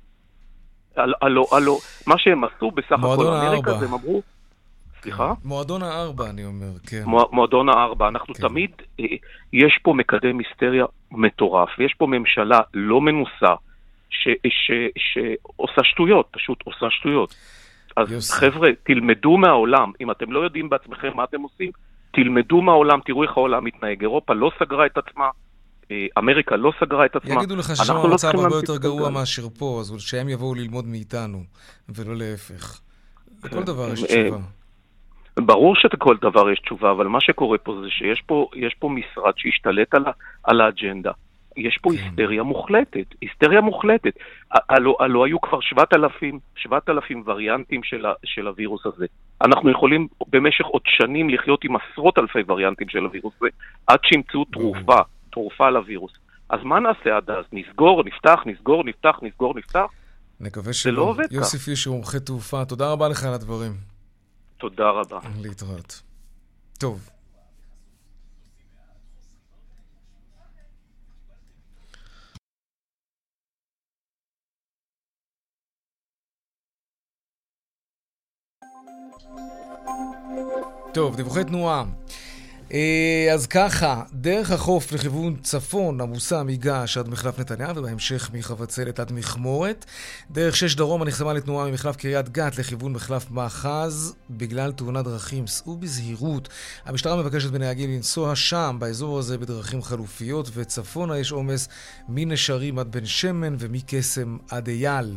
[0.98, 1.78] הלו, הלו,
[2.08, 4.22] מה שהם עשו בסך הכל אמריקה, זה הם אמרו...
[5.02, 5.34] סליחה?
[5.46, 7.04] מועדון הארבע, אני אומר, כן.
[7.32, 8.08] מועדון הארבע.
[8.08, 8.48] אנחנו כן.
[8.48, 9.06] תמיד, אה,
[9.54, 13.56] יש פה מקדם היסטריה מטורף, ויש פה ממשלה לא מנוסה,
[14.10, 17.36] שעושה שטויות, פשוט עושה שטויות.
[17.96, 18.34] אז יוסי.
[18.34, 19.92] חבר'ה, תלמדו מהעולם.
[20.02, 21.72] אם אתם לא יודעים בעצמכם מה אתם עושים,
[22.12, 24.02] תלמדו מהעולם, תראו איך העולם מתנהג.
[24.02, 25.30] אירופה לא סגרה את עצמה,
[26.18, 27.34] אמריקה לא סגרה את עצמה.
[27.34, 31.44] יגידו לך ששם לא המצב הרבה יותר גרוע מאשר פה, אז שהם יבואו ללמוד מאיתנו,
[31.90, 32.80] ולא להפך.
[33.44, 34.38] לכל דבר יש אה, תשובה.
[35.38, 39.96] ברור שלכל דבר יש תשובה, אבל מה שקורה פה זה שיש פה, פה משרד שהשתלט
[39.96, 40.04] על,
[40.44, 41.12] על האג'נדה.
[41.58, 41.96] יש פה כן.
[41.96, 44.14] היסטריה מוחלטת, היסטריה מוחלטת.
[44.52, 49.06] הלו, הלו היו כבר 7,000, 7,000 וריאנטים של, ה, של הווירוס הזה.
[49.42, 53.50] אנחנו יכולים במשך עוד שנים לחיות עם עשרות אלפי וריאנטים של הווירוס הזה,
[53.88, 54.98] עד שימצאו תרופה.
[55.34, 56.12] תרופה לווירוס.
[56.50, 57.46] אז מה נעשה עד אז?
[57.54, 59.86] נסגור, נפתח, נסגור, נפתח, נסגור, נפתח?
[60.40, 60.92] נקווה שלא.
[60.92, 61.32] זה לא עובד כך.
[61.32, 63.72] יוסי פישר, מומחה תעופה, תודה רבה לך על הדברים.
[64.58, 65.20] תודה רבה.
[65.42, 66.02] להתראות.
[66.80, 67.10] טוב.
[80.94, 81.84] טוב, דיווחי תנועה.
[82.74, 89.12] אה, אז ככה, דרך החוף לכיוון צפון עמוסה מגעש עד מחלף נתניה ובהמשך מחבצלת עד
[89.12, 89.86] מכמורת.
[90.32, 95.48] דרך שש דרומה נחסמה לתנועה ממחלף קריית גת לכיוון מחלף מאחז בגלל תאונת דרכים.
[95.48, 96.50] סעו בזהירות.
[96.86, 101.70] המשטרה מבקשת בנהגים לנסוע שם, באזור הזה, בדרכים חלופיות, וצפונה יש עומס
[102.10, 105.14] מנשרים עד בן שמן ומקסם עד אייל.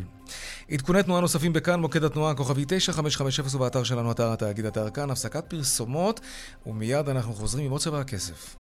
[0.71, 5.45] עדכוני תנועה נוספים בכאן, מוקד התנועה הכוכבי 9550 ובאתר שלנו, אתר התאגיד, אתר כאן, הפסקת
[5.49, 6.21] פרסומות,
[6.67, 8.57] ומיד אנחנו חוזרים עם עוד צבע הכסף.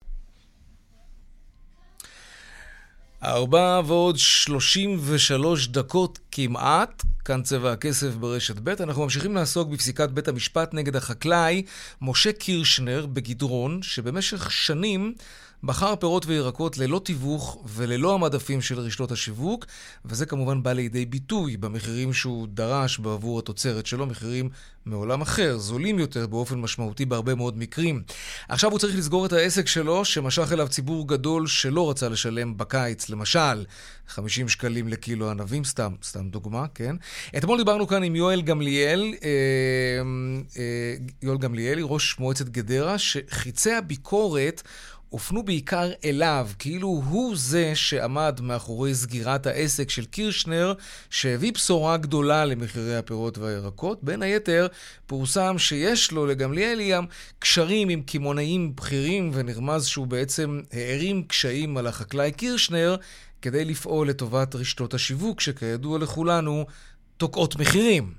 [3.24, 10.08] ארבע ועוד שלושים ושלוש דקות כמעט, כאן צבע הכסף ברשת ב', אנחנו ממשיכים לעסוק בפסיקת
[10.08, 11.62] בית המשפט נגד החקלאי
[12.02, 15.14] משה קירשנר בגדרון, שבמשך שנים
[15.64, 19.66] בחר פירות וירקות ללא תיווך וללא המדפים של רשתות השיווק,
[20.04, 24.48] וזה כמובן בא לידי ביטוי במחירים שהוא דרש בעבור התוצרת שלו, מחירים
[24.86, 28.02] מעולם אחר, זולים יותר באופן משמעותי בהרבה מאוד מקרים.
[28.48, 33.08] עכשיו הוא צריך לסגור את העסק שלו, שמשך אליו ציבור גדול שלא רצה לשלם בקיץ,
[33.08, 33.64] למשל,
[34.08, 36.96] 50 שקלים לקילו ענבים, סתם, סתם דוגמה, כן?
[37.36, 39.28] אתמול דיברנו כאן עם יואל גמליאל, אה,
[40.58, 44.62] אה, יואל גמליאלי, ראש מועצת גדרה, שחיצי הביקורת
[45.14, 50.74] הופנו בעיקר אליו, כאילו הוא זה שעמד מאחורי סגירת העסק של קירשנר,
[51.10, 54.04] שהביא בשורה גדולה למחירי הפירות והירקות.
[54.04, 54.66] בין היתר,
[55.06, 57.04] פורסם שיש לו, לגמליאלי, גם
[57.38, 62.96] קשרים עם קמעונאים בכירים, ונרמז שהוא בעצם הערים קשיים על החקלאי קירשנר,
[63.42, 66.66] כדי לפעול לטובת רשתות השיווק, שכידוע לכולנו,
[67.16, 68.12] תוקעות מחירים.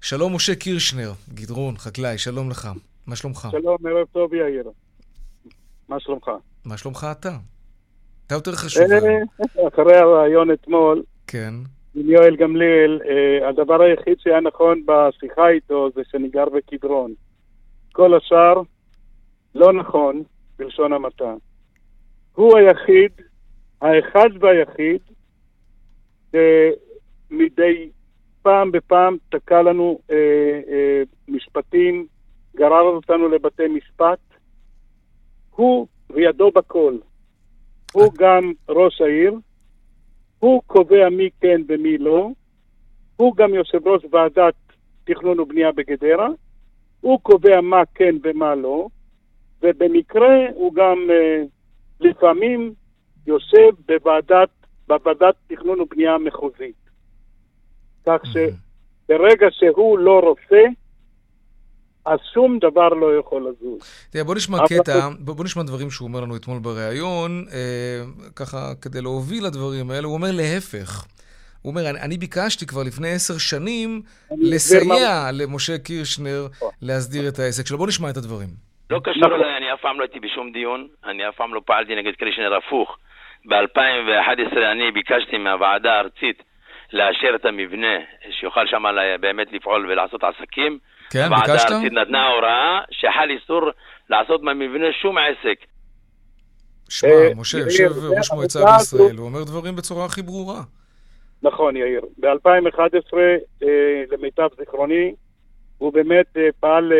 [0.00, 2.68] שלום משה קירשנר, גדרון, חקלאי, שלום לך.
[3.06, 3.48] מה שלומך?
[3.52, 4.70] שלום, ערב טוב יאיר.
[5.90, 6.30] מה שלומך?
[6.64, 7.36] מה שלומך אתה?
[8.26, 8.82] אתה יותר חשוב.
[8.82, 11.54] אה, אחרי הרעיון אתמול, כן.
[11.94, 17.12] עם יואל גמליאל, אה, הדבר היחיד שהיה נכון בשיחה איתו זה שאני גר בקדרון.
[17.92, 18.62] כל השאר
[19.54, 20.22] לא נכון,
[20.58, 21.34] בלשון המעטה.
[22.34, 23.12] הוא היחיד,
[23.80, 25.00] האחד והיחיד,
[26.30, 27.90] שמדי
[28.42, 30.16] פעם בפעם תקע לנו אה,
[30.68, 32.06] אה, משפטים,
[32.56, 34.18] גרר אותנו לבתי משפט.
[35.60, 36.96] הוא וידו בכל.
[37.92, 39.34] הוא גם ראש העיר,
[40.38, 42.30] הוא קובע מי כן ומי לא,
[43.16, 44.54] הוא גם יושב ראש ועדת
[45.04, 46.28] תכנון ובנייה בגדרה,
[47.00, 48.88] הוא קובע מה כן ומה לא,
[49.62, 51.42] ובמקרה הוא גם אה,
[52.00, 52.74] לפעמים
[53.26, 54.50] יושב בוועדת,
[54.88, 56.90] בוועדת תכנון ובנייה מחוזית.
[58.06, 60.62] כך שברגע שהוא לא רוצה,
[62.04, 64.08] אז שום דבר לא יכול לזוז.
[64.10, 68.00] תראה, בוא נשמע קטע, בוא נשמע דברים שהוא אומר לנו אתמול בריאיון, אה,
[68.36, 71.04] ככה כדי להוביל לדברים האלה, הוא אומר להפך.
[71.62, 75.30] הוא אומר, אני, אני ביקשתי כבר לפני עשר שנים לסייע מה...
[75.32, 76.46] למשה קירשנר
[76.82, 77.78] להסדיר את העסק שלו.
[77.78, 78.48] בוא נשמע את הדברים.
[78.90, 79.32] לא קשור נכון.
[79.32, 82.54] אליי, אני אף פעם לא הייתי בשום דיון, אני אף פעם לא פעלתי נגד קירשנר
[82.54, 82.98] הפוך.
[83.48, 86.42] ב-2011 אני ביקשתי מהוועדה הארצית
[86.92, 87.96] לאשר את המבנה,
[88.30, 88.82] שיוכל שם
[89.20, 90.78] באמת לפעול ולעשות עסקים.
[91.10, 91.46] כן, ביקשת?
[91.46, 93.70] הוועדה הארצית נתנה הוראה שחל איסור
[94.10, 95.64] לעשות מהמבנה שום עסק.
[96.88, 100.60] שמע, אה, משה, יושב ראש מועצה בישראל, הוא אומר דברים בצורה הכי ברורה.
[101.42, 102.00] נכון, יאיר.
[102.18, 103.14] ב-2011,
[103.62, 103.68] אה,
[104.10, 105.14] למיטב זיכרוני,
[105.78, 106.92] הוא באמת אה, פעל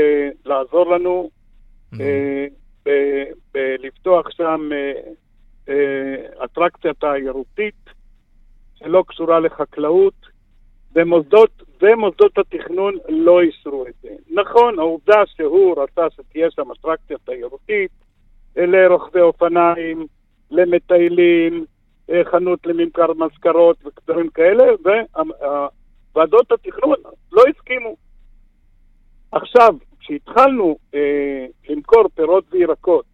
[0.44, 1.30] לעזור לנו
[3.54, 4.70] לפתוח שם
[6.44, 7.90] אטרקציה תיירותית
[8.74, 10.29] שלא קשורה לחקלאות,
[10.94, 14.08] ומוסדות, ומוסדות התכנון לא אישרו את זה.
[14.30, 17.90] נכון, העובדה שהוא רצה שתהיה שם אטרקציה תיירותית
[18.56, 20.06] לרוכבי אופניים,
[20.50, 21.64] למטיילים,
[22.10, 24.64] אה, חנות לממכר מזכרות ודברים כאלה,
[26.14, 26.96] וועדות התכנון
[27.32, 27.96] לא הסכימו.
[29.32, 33.04] עכשיו, כשהתחלנו אה, למכור פירות וירקות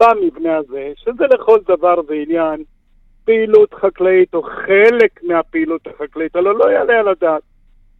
[0.00, 2.64] במבנה הזה, שזה לכל דבר ועניין,
[3.24, 7.42] פעילות חקלאית או חלק מהפעילות החקלאית, הלוא לא יעלה על הדעת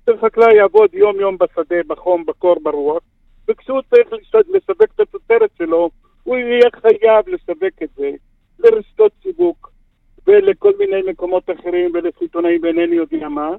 [0.07, 3.03] שחקלאי יעבוד יום-יום בשדה, בחום, בקור, ברוח,
[3.49, 5.91] וכשהוא צריך לשווק את התוצרת שלו,
[6.23, 8.11] הוא יהיה חייב לשווק את זה
[8.59, 9.71] לרשתות שיווק
[10.27, 13.51] ולכל מיני מקומות אחרים ולסיטונאים ואינני יודע מה,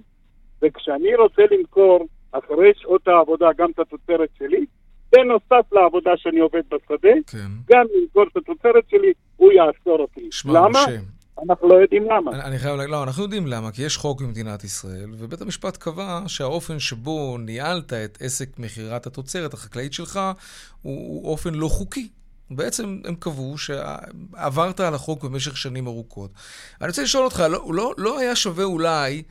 [0.62, 4.66] וכשאני רוצה למכור אחרי שעות העבודה גם את התוצרת שלי,
[5.12, 7.38] בנוסף לעבודה שאני עובד בשדה, כן.
[7.70, 10.28] גם למכור את התוצרת שלי, הוא יאסור אותי.
[10.32, 10.70] שמע, למה?
[10.70, 11.15] משה.
[11.44, 12.32] אנחנו לא יודעים למה.
[12.32, 15.78] אני, אני חייב להגיד, לא, אנחנו יודעים למה, כי יש חוק במדינת ישראל, ובית המשפט
[15.78, 20.20] קבע שהאופן שבו ניהלת את עסק מכירת התוצרת החקלאית שלך
[20.82, 22.10] הוא, הוא אופן לא חוקי.
[22.52, 26.32] בעצם הם קבעו שעברת על החוק במשך שנים ארוכות.
[26.82, 29.24] אני רוצה לשאול אותך, לא, לא, לא היה שווה אולי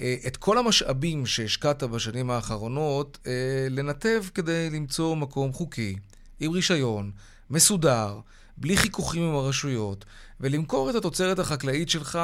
[0.00, 3.32] אה, את כל המשאבים שהשקעת בשנים האחרונות אה,
[3.70, 5.96] לנתב כדי למצוא מקום חוקי,
[6.40, 7.10] עם רישיון,
[7.50, 8.18] מסודר,
[8.56, 10.04] בלי חיכוכים עם הרשויות,
[10.40, 12.18] ולמכור את התוצרת החקלאית שלך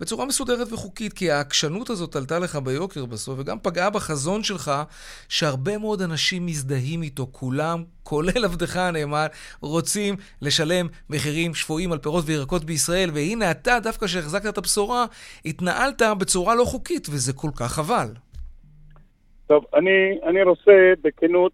[0.00, 4.72] בצורה מסודרת וחוקית, כי העקשנות הזאת עלתה לך ביוקר בסוף, וגם פגעה בחזון שלך,
[5.28, 9.26] שהרבה מאוד אנשים מזדהים איתו, כולם, כולל עבדך הנאמן,
[9.60, 15.04] רוצים לשלם מחירים שפויים על פירות וירקות בישראל, והנה אתה, דווקא כשהחזקת את הבשורה,
[15.44, 18.08] התנהלת בצורה לא חוקית, וזה כל כך חבל.
[19.46, 21.52] טוב, אני, אני רוצה בכנות,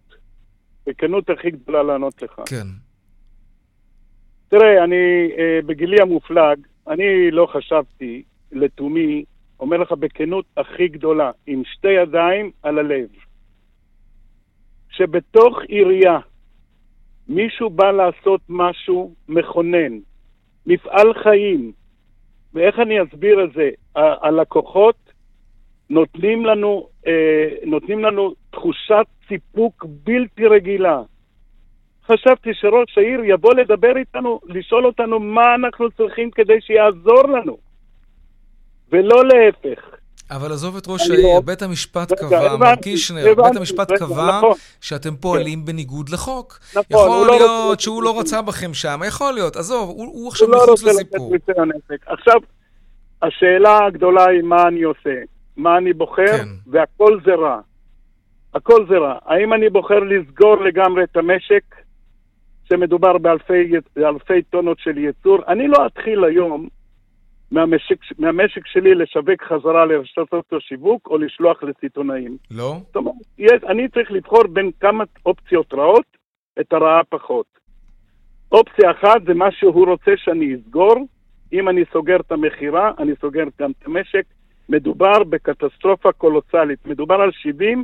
[0.87, 2.41] בכנות הכי גדולה לענות לך.
[2.45, 2.86] כן.
[4.49, 6.57] תראה, אני, אה, בגילי המופלג,
[6.87, 9.23] אני לא חשבתי לתומי,
[9.59, 13.07] אומר לך בכנות הכי גדולה, עם שתי ידיים על הלב,
[14.89, 16.19] שבתוך עירייה
[17.29, 19.99] מישהו בא לעשות משהו מכונן,
[20.65, 21.71] מפעל חיים,
[22.53, 23.69] ואיך אני אסביר את זה?
[23.95, 24.95] הלקוחות
[25.89, 31.01] נותנים לנו, אה, נותנים לנו תחושת סיפוק בלתי רגילה.
[32.07, 37.57] חשבתי שראש העיר יבוא לדבר איתנו, לשאול אותנו מה אנחנו צריכים כדי שיעזור לנו,
[38.91, 39.81] ולא להפך.
[40.31, 44.53] אבל עזוב את ראש העיר, לא- בית המשפט קבע, מר קישנר, בית המשפט קבע נכון.
[44.81, 46.59] שאתם פועלים בניגוד לחוק.
[46.69, 50.57] נכון, יכול לא להיות שהוא לא רצה בכם שם, יכול להיות, עזוב, הוא עכשיו לא
[50.63, 51.33] מחוץ לסיפור.
[52.05, 52.35] עכשיו,
[53.21, 55.15] השאלה הגדולה היא מה אני עושה,
[55.57, 56.47] מה אני בוחר, כן.
[56.67, 57.59] והכל זה רע.
[58.53, 59.17] הכל זה רע.
[59.25, 61.63] האם אני בוחר לסגור לגמרי את המשק,
[62.69, 63.17] שמדובר
[63.95, 65.37] באלפי טונות של ייצור?
[65.47, 66.67] אני לא אתחיל היום
[67.51, 72.37] מהמשק, מהמשק שלי לשווק חזרה לרשתות השיווק או לשלוח לסיטונאים.
[72.51, 72.75] לא?
[72.87, 76.17] זאת אומרת, יש, אני צריך לבחור בין כמה אופציות רעות,
[76.59, 77.45] את הרעה פחות.
[78.51, 80.95] אופציה אחת זה מה שהוא רוצה שאני אסגור.
[81.53, 84.23] אם אני סוגר את המכירה, אני סוגר גם את המשק.
[84.69, 86.85] מדובר בקטסטרופה קולוסלית.
[86.85, 87.83] מדובר על 70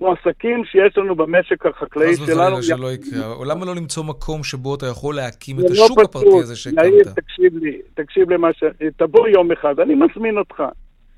[0.00, 2.26] מועסקים שיש לנו במשק החקלאי שלנו.
[2.26, 3.44] חס וחלילה שלא יקרה.
[3.46, 6.84] למה לא למצוא מקום שבו אתה יכול להקים את השוק לא הפרטי הזה שהקמת?
[6.84, 8.64] יאיר, תקשיב לי, תקשיב למה ש...
[8.96, 10.62] תבוא יום אחד, אני מזמין אותך.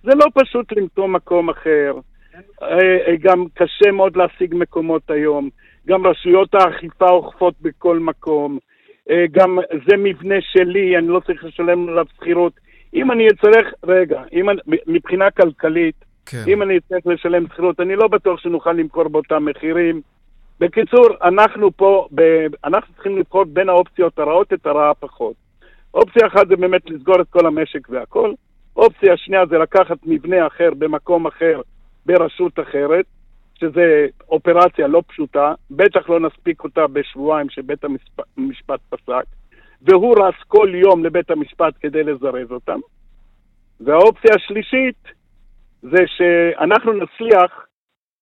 [0.02, 1.92] זה לא פשוט למצוא מקום אחר.
[2.62, 2.68] אה,
[3.06, 5.48] אה, גם קשה מאוד להשיג מקומות היום.
[5.86, 8.58] גם רשויות האכיפה אוכפות בכל מקום.
[9.10, 12.52] אה, גם זה מבנה שלי, אני לא צריך לשלם עליו שכירות.
[12.94, 14.46] אם אני אצטרך, רגע, אם,
[14.86, 16.44] מבחינה כלכלית, כן.
[16.46, 20.00] אם אני אצטרך לשלם שכירות, אני לא בטוח שנוכל למכור באותם מחירים.
[20.60, 22.22] בקיצור, אנחנו פה, ב...
[22.64, 25.34] אנחנו צריכים לבחור בין האופציות הרעות את הרעה פחות.
[25.94, 28.32] אופציה אחת זה באמת לסגור את כל המשק והכל.
[28.76, 31.60] אופציה שנייה זה לקחת מבנה אחר במקום אחר,
[32.06, 33.04] ברשות אחרת,
[33.54, 37.84] שזה אופרציה לא פשוטה, בטח לא נספיק אותה בשבועיים שבית
[38.36, 39.24] המשפט פסק,
[39.82, 42.78] והוא רץ כל יום לבית המשפט כדי לזרז אותם.
[43.80, 45.21] והאופציה השלישית
[45.82, 47.66] זה שאנחנו נצליח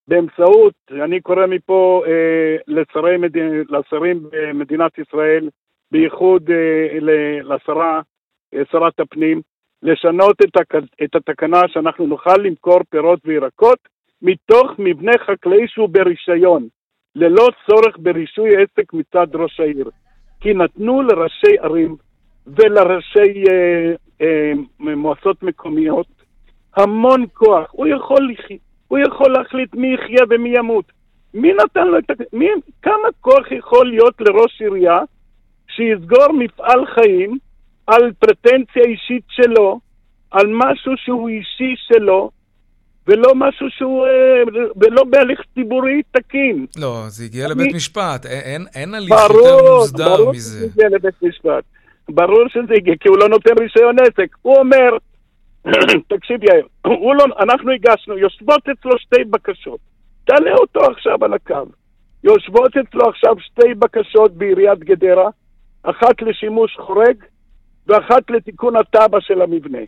[0.09, 3.37] באמצעות, אני קורא מפה אה, לשרי מד...
[3.69, 5.49] לשרים במדינת ישראל,
[5.91, 6.99] בייחוד אה,
[7.43, 8.01] לשרה,
[8.55, 9.41] אה, שרת הפנים,
[9.83, 10.75] לשנות את, הק...
[11.05, 13.79] את התקנה שאנחנו נוכל למכור פירות וירקות
[14.23, 16.69] מתוך מבנה חקלאי שהוא ברישיון,
[17.15, 19.91] ללא צורך ברישוי עסק מצד ראש העיר.
[20.41, 21.97] כי נתנו לראשי ערים
[22.47, 26.20] ולראשי אה, אה, מועצות מקומיות
[26.77, 27.69] המון כוח.
[27.71, 28.35] הוא יכול,
[28.89, 30.85] הוא יכול להחליט מי יחיה ומי ימות.
[31.35, 32.15] מי נתן לו את ה...
[32.33, 32.47] מי...
[32.83, 34.99] כמה כוח יכול להיות לראש עירייה
[35.77, 37.39] שיסגור מפעל חיים
[37.87, 39.81] על פרטנציה אישית שלו,
[40.31, 42.31] על משהו שהוא אישי שלו,
[43.07, 44.43] ולא משהו שהוא, אה,
[44.77, 46.67] ולא בהליך ציבורי תקין.
[46.77, 47.55] לא, זה הגיע אני...
[47.55, 50.59] לבית משפט, אין, אין הליך ברור, יותר מוסדר ברור מזה.
[50.59, 51.65] ברור שזה הגיע לבית משפט.
[52.09, 54.37] ברור שזה הגיע, כי הוא לא נותן רישיון עסק.
[54.43, 54.91] הוא אומר,
[56.13, 59.81] תקשיב יאיר, לא, אנחנו הגשנו, יושבות אצלו שתי בקשות.
[60.25, 61.65] תעלה אותו עכשיו על הקו.
[62.25, 65.31] יושבות אצלו עכשיו שתי בקשות בעיריית גדרה,
[65.83, 67.25] אחת לשימוש חורג
[67.87, 69.79] ואחת לתיקון התב"ע של המבנה.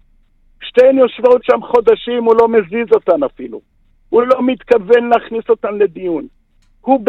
[0.62, 3.60] שתיהן יושבות שם חודשים, הוא לא מזיז אותן אפילו.
[4.08, 6.26] הוא לא מתכוון להכניס אותן לדיון.
[6.80, 7.00] הוא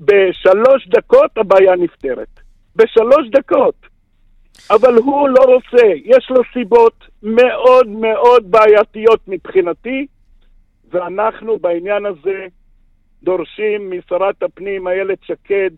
[0.00, 2.40] בשלוש דקות הבעיה נפתרת.
[2.76, 3.74] בשלוש דקות.
[4.70, 10.06] אבל הוא לא רוצה, יש לו סיבות מאוד מאוד בעייתיות מבחינתי,
[10.90, 12.46] ואנחנו בעניין הזה
[13.22, 15.70] דורשים משרת הפנים איילת שקד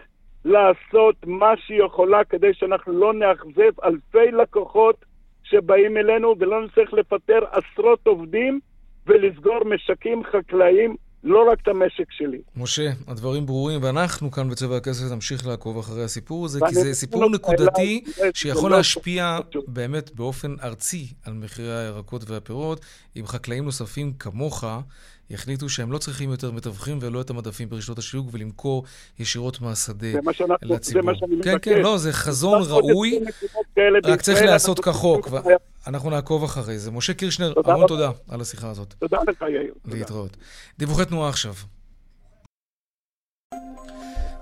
[0.45, 5.05] לעשות מה שהיא יכולה כדי שאנחנו לא נאכזב אלפי לקוחות
[5.43, 8.61] שבאים אלינו ולא נצטרך לפטר עשרות עובדים
[9.07, 12.39] ולסגור משקים חקלאיים לא רק את המשק שלי.
[12.57, 17.31] משה, הדברים ברורים, ואנחנו כאן בצבע הכסף נמשיך לעקוב אחרי הסיפור הזה, כי זה סיפור
[17.31, 18.05] נקודתי
[18.35, 22.85] שיכול לא להשפיע באמת באופן ארצי על מחירי הירקות והפירות,
[23.17, 24.65] אם חקלאים נוספים כמוך
[25.31, 28.85] יחליטו שהם לא צריכים יותר מתווכים ולא את המדפים ברשתות השיווק ולמכור
[29.19, 30.07] ישירות מהשדה
[30.63, 31.13] לציבור.
[31.43, 33.21] כן, כן, לא, זה חזון ראוי,
[34.05, 35.29] רק צריך להיעשות כחוק,
[35.87, 36.91] ואנחנו נעקוב אחרי זה.
[36.91, 38.95] משה קירשנר, המון תודה על השיחה הזאת.
[38.99, 39.75] תודה לך, יאיר.
[39.85, 40.37] להתראות.
[40.79, 41.55] דיווחי תנועה עכשיו.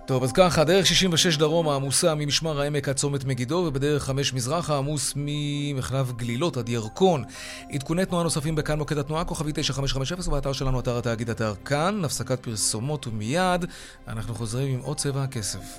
[0.08, 4.78] טוב, אז ככה, דרך 66 דרומה עמוסה ממשמר העמק עד צומת מגידו, ובדרך 5 מזרחה
[4.78, 7.24] עמוס ממחלף גלילות עד ירקון.
[7.72, 12.04] עדכוני תנועה נוספים בכאן מוקד התנועה, כוכבי 9550, ובאתר שלנו, אתר התאגיד אתר כאן.
[12.04, 13.64] הפסקת פרסומות ומיד
[14.08, 15.78] אנחנו חוזרים עם עוד צבע הכסף.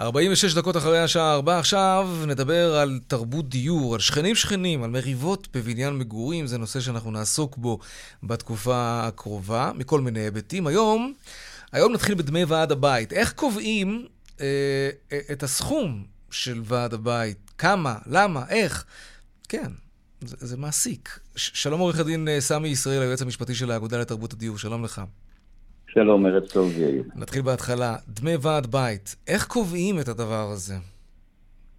[0.00, 5.48] 46 דקות אחרי השעה 4, עכשיו נדבר על תרבות דיור, על שכנים שכנים, על מריבות
[5.54, 7.78] בבניין מגורים, זה נושא שאנחנו נעסוק בו
[8.22, 10.66] בתקופה הקרובה, מכל מיני היבטים.
[10.66, 11.12] היום...
[11.72, 13.12] היום נתחיל בדמי ועד הבית.
[13.12, 14.06] איך קובעים
[14.40, 14.46] אה,
[15.12, 17.50] אה, את הסכום של ועד הבית?
[17.58, 17.94] כמה?
[18.06, 18.42] למה?
[18.50, 18.84] איך?
[19.48, 19.70] כן,
[20.20, 21.18] זה, זה מעסיק.
[21.36, 25.02] ש- שלום עורך הדין אה, סמי ישראל, היועץ המשפטי של האגודה לתרבות הדיור, שלום לך.
[25.86, 27.02] שלום, ערב טוב, יאיר.
[27.14, 27.96] נתחיל בהתחלה.
[28.08, 30.74] דמי ועד בית, איך קובעים את הדבר הזה?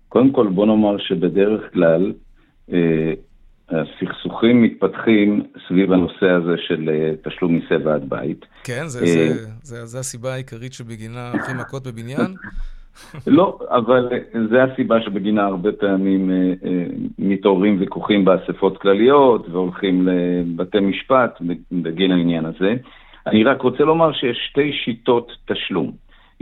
[0.09, 2.13] קודם כל, בוא נאמר שבדרך כלל,
[2.74, 3.13] אה,
[3.70, 8.45] הסכסוכים מתפתחים סביב הנושא הזה של אה, תשלום מיסי ועד בית.
[8.64, 12.34] כן, זה, זה, זה, זה הסיבה העיקרית שבגינה הולכים מכות בבניין?
[13.28, 14.09] לא, אבל
[14.49, 16.32] זה הסיבה שבגינה הרבה פעמים
[17.20, 21.41] מתעוררים ויכוחים באספות כלליות והולכים לבתי משפט
[21.72, 22.76] בגין העניין הזה.
[23.28, 25.91] אני רק רוצה לומר שיש שתי שיטות תשלום.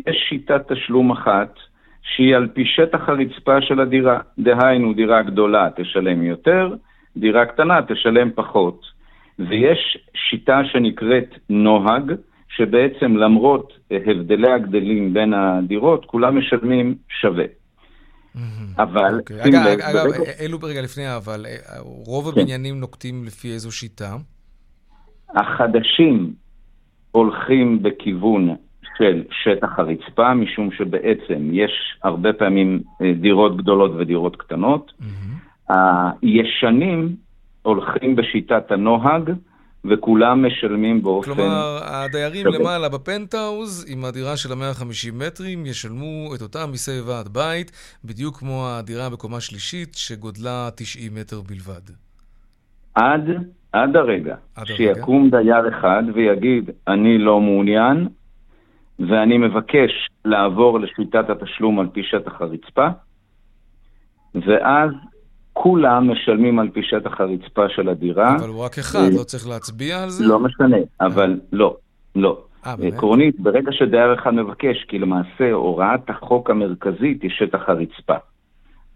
[0.07, 1.55] יש שיטת תשלום אחת
[2.01, 4.19] שהיא על פי שטח הרצפה של הדירה.
[4.39, 6.76] דהיינו, דירה גדולה תשלם יותר,
[7.18, 8.86] דירה קטנה תשלם פחות.
[9.39, 9.97] ויש
[10.30, 12.12] שיטה שנקראת נוהג,
[12.49, 17.45] שבעצם למרות הבדלי הגדלים בין הדירות, כולם משלמים שווה.
[18.78, 19.43] אבל, אוקיי.
[19.43, 19.66] אגב,
[20.39, 22.39] אלו רגע לפני אבל, אה, רוב כן.
[22.39, 24.16] הבניינים נוקטים לפי איזו שיטה?
[25.36, 26.34] החדשים
[27.12, 28.55] הולכים בכיוון
[28.97, 31.72] של שטח הרצפה, משום שבעצם יש
[32.03, 34.91] הרבה פעמים אה, דירות גדולות ודירות קטנות.
[34.99, 35.40] Mm-hmm.
[36.22, 37.15] הישנים
[37.61, 39.32] הולכים בשיטת הנוהג,
[39.86, 41.34] וכולם משלמים באופן...
[41.34, 42.59] כלומר, הדיירים שווה.
[42.59, 48.67] למעלה בפנטהאוז, עם הדירה של ה-150 מטרים, ישלמו את אותם מיסי ועד בית, בדיוק כמו
[48.67, 51.82] הדירה בקומה שלישית, שגודלה 90 מטר בלבד.
[52.95, 53.30] עד,
[53.72, 55.38] עד הרגע עד שיקום הרגע.
[55.38, 58.07] דייר אחד ויגיד, אני לא מעוניין,
[58.99, 59.91] ואני מבקש
[60.26, 62.88] לעבור לשליטת התשלום על פי שטח הרצפה,
[64.36, 64.91] ואז
[65.64, 68.36] כולם משלמים על פי שטח הרצפה של הדירה.
[68.36, 70.24] אבל הוא רק אחד, לא צריך להצביע על זה?
[70.28, 71.76] לא משנה, אבל לא,
[72.16, 72.38] לא.
[72.66, 78.16] אה, עקרונית, ברגע שדייר אחד מבקש, כי למעשה הוראת החוק המרכזית היא שטח הרצפה.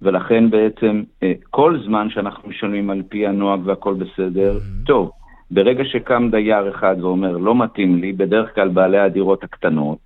[0.01, 4.87] ולכן בעצם אה, כל זמן שאנחנו משלמים על פי הנוהג והכל בסדר, mm-hmm.
[4.87, 5.11] טוב.
[5.51, 9.99] ברגע שקם דייר אחד ואומר, לא מתאים לי, בדרך כלל בעלי הדירות הקטנות,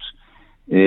[0.72, 0.78] אה,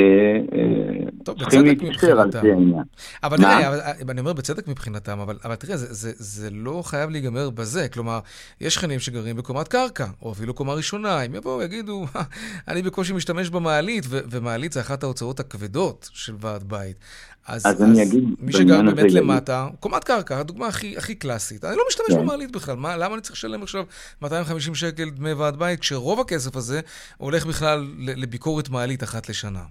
[0.52, 2.82] אה, צריכים להתקשר על פי העניין.
[3.22, 7.88] אבל תראה, אני אומר בצדק מבחינתם, אבל תראה, זה לא חייב להיגמר בזה.
[7.88, 8.20] כלומר,
[8.60, 12.06] יש שכנים שגרים בקומת קרקע, או אפילו קומה ראשונה, הם יבואו, יגידו,
[12.68, 16.96] אני בקושי משתמש במעלית, ומעלית זה אחת ההוצאות הכבדות של ועד בית.
[17.48, 21.64] אז, אז, אז אני אגיד, מי שגר באמת למטה, קומת קרקע, הדוגמה הכי, הכי קלאסית.
[21.64, 22.22] אני לא משתמש כן.
[22.22, 23.84] במעלית בכלל, מה, למה אני צריך לשלם עכשיו
[24.22, 26.80] 250 שקל דמי ועד בית, כשרוב הכסף הזה
[27.18, 27.86] הולך בכלל
[28.16, 29.62] לביקורת מעלית אחת לשנה?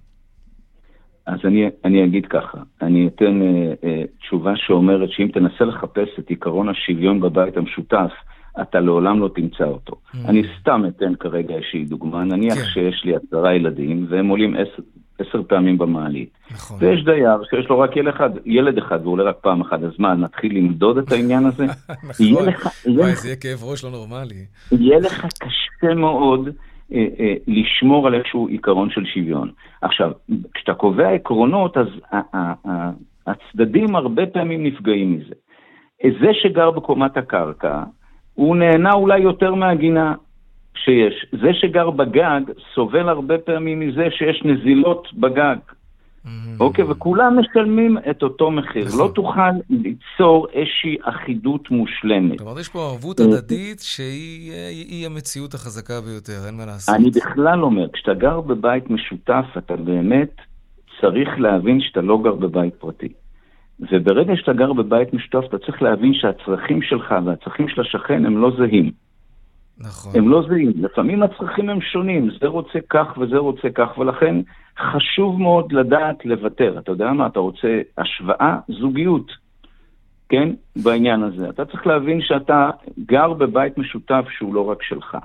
[1.26, 6.32] אז אני, אני אגיד ככה, אני אתן אה, אה, תשובה שאומרת שאם תנסה לחפש את
[6.32, 8.12] עקרון השוויון בבית המשותף,
[8.62, 9.94] אתה לעולם לא תמצא אותו.
[9.94, 10.18] Mm.
[10.26, 12.66] אני סתם אתן כרגע איזושהי דוגמה, נניח כן.
[12.74, 14.84] שיש לי עשרה ילדים והם עולים עשר,
[15.22, 16.38] עשר פעמים במעלית.
[16.52, 16.78] נכון.
[16.80, 19.92] ויש דייר שיש לו רק ילד אחד, ילד אחד והוא עולה רק פעם אחת, אז
[20.00, 21.66] מה, נתחיל למדוד את העניין הזה?
[22.10, 24.46] נכון, יהיה לך, וואי, זה יהיה כאב ראש לא נורמלי.
[24.72, 26.50] יהיה לך קשה מאוד
[26.94, 29.52] אה, אה, לשמור על איזשהו עיקרון של שוויון.
[29.82, 30.12] עכשיו,
[30.54, 31.88] כשאתה קובע עקרונות, אז
[33.28, 35.36] הצדדים הרבה פעמים נפגעים מזה.
[36.04, 37.84] זה שגר בקומת הקרקע,
[38.34, 40.14] הוא נהנה אולי יותר מהגינה
[40.76, 41.26] שיש.
[41.42, 42.42] זה שגר בגג
[42.76, 45.56] סובל הרבה פעמים מזה שיש נזילות בגג.
[46.26, 46.30] Mm-hmm.
[46.60, 48.86] אוקיי, וכולם משלמים את אותו מחיר.
[48.86, 49.12] לא נכון.
[49.14, 52.38] תוכל ליצור איזושהי אחידות מושלמת.
[52.38, 56.96] כלומר, יש פה ערבות הדדית שהיא המציאות החזקה ביותר, אין מה לעשות.
[56.96, 60.36] אני בכלל אומר, כשאתה גר בבית משותף, אתה באמת
[61.02, 63.10] צריך להבין שאתה לא גר בבית פרטי.
[63.92, 68.52] וברגע שאתה גר בבית משותף, אתה צריך להבין שהצרכים שלך והצרכים של השכן הם לא
[68.58, 68.92] זהים.
[69.84, 70.12] נכון.
[70.16, 70.72] הם לא זהים.
[70.76, 74.36] לפעמים הצרכים הם שונים, זה רוצה כך וזה רוצה כך, ולכן
[74.80, 76.80] חשוב מאוד לדעת לוותר.
[76.80, 77.28] אתה יודע מה?
[77.28, 79.32] אתה רוצה השוואה, זוגיות,
[80.30, 80.50] כן?
[80.76, 81.50] בעניין הזה.
[81.50, 82.70] אתה צריך להבין שאתה
[83.06, 85.18] גר בבית משותף שהוא לא רק שלך.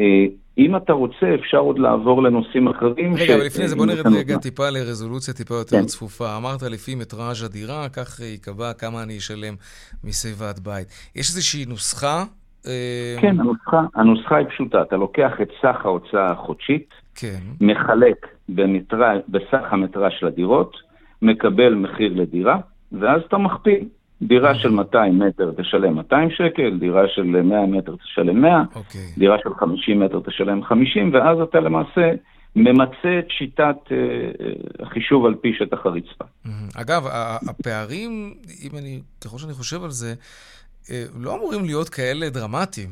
[0.00, 0.26] אה,
[0.58, 3.14] אם אתה רוצה, אפשר עוד לעבור לנושאים אחרים.
[3.14, 3.30] רגע, ש...
[3.30, 5.86] אבל לפני זה בוא נרד רגע טיפה לרזולוציה טיפה יותר כן.
[5.86, 6.36] צפופה.
[6.36, 9.54] אמרת לפי מטראז' הדירה, כך ייקבע כמה אני אשלם
[10.36, 10.88] ועד בית.
[11.16, 12.24] יש איזושהי נוסחה?
[12.66, 14.82] אה, כן, הנוסחה, הנוסחה היא פשוטה.
[14.82, 17.38] אתה לוקח את סך ההוצאה החודשית, כן.
[17.60, 20.76] מחלק במטרה, בסך המטרה של הדירות,
[21.22, 22.58] מקבל מחיר לדירה,
[22.92, 23.88] ואז אתה מכפיל.
[24.22, 28.76] דירה של 200 מטר תשלם 200 שקל, דירה של 100 מטר תשלם 100, okay.
[28.76, 29.00] אוקיי.
[29.18, 32.12] דירה של 50 מטר תשלם 50, ואז אתה למעשה
[32.56, 36.24] ממצה את שיטת uh, החישוב על פי שטח הרצפה.
[36.24, 36.80] Mm-hmm.
[36.80, 37.06] אגב,
[37.48, 40.14] הפערים, אם אני, ככל שאני חושב על זה, אה,
[41.20, 42.90] לא אמורים להיות כאלה דרמטיים.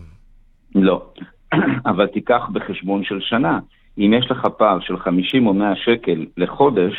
[0.74, 1.06] לא,
[1.90, 3.58] אבל תיקח בחשבון של שנה.
[3.98, 6.94] אם יש לך פער של 50 או 100 שקל לחודש,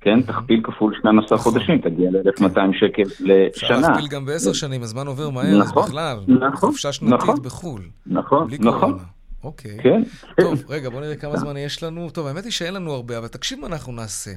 [0.00, 1.52] כן, תכפיל כפול 12 נכון.
[1.52, 2.70] חודשים, תגיע ל-1200 כן.
[2.72, 3.46] שקל לשנה.
[3.46, 6.18] אפשר להכפיל גם בעשר שנים, הזמן עובר מהר, אז נכון, בכלל.
[6.28, 7.42] נכון, חופשה שנתית נכון.
[7.42, 7.82] בחו"ל.
[8.06, 8.98] נכון, נכון.
[9.44, 9.78] אוקיי.
[9.82, 10.02] כן.
[10.40, 12.10] טוב, רגע, בוא נראה כמה זמן יש לנו.
[12.10, 14.30] טוב, האמת היא שאין לנו הרבה, אבל תקשיב מה אנחנו נעשה.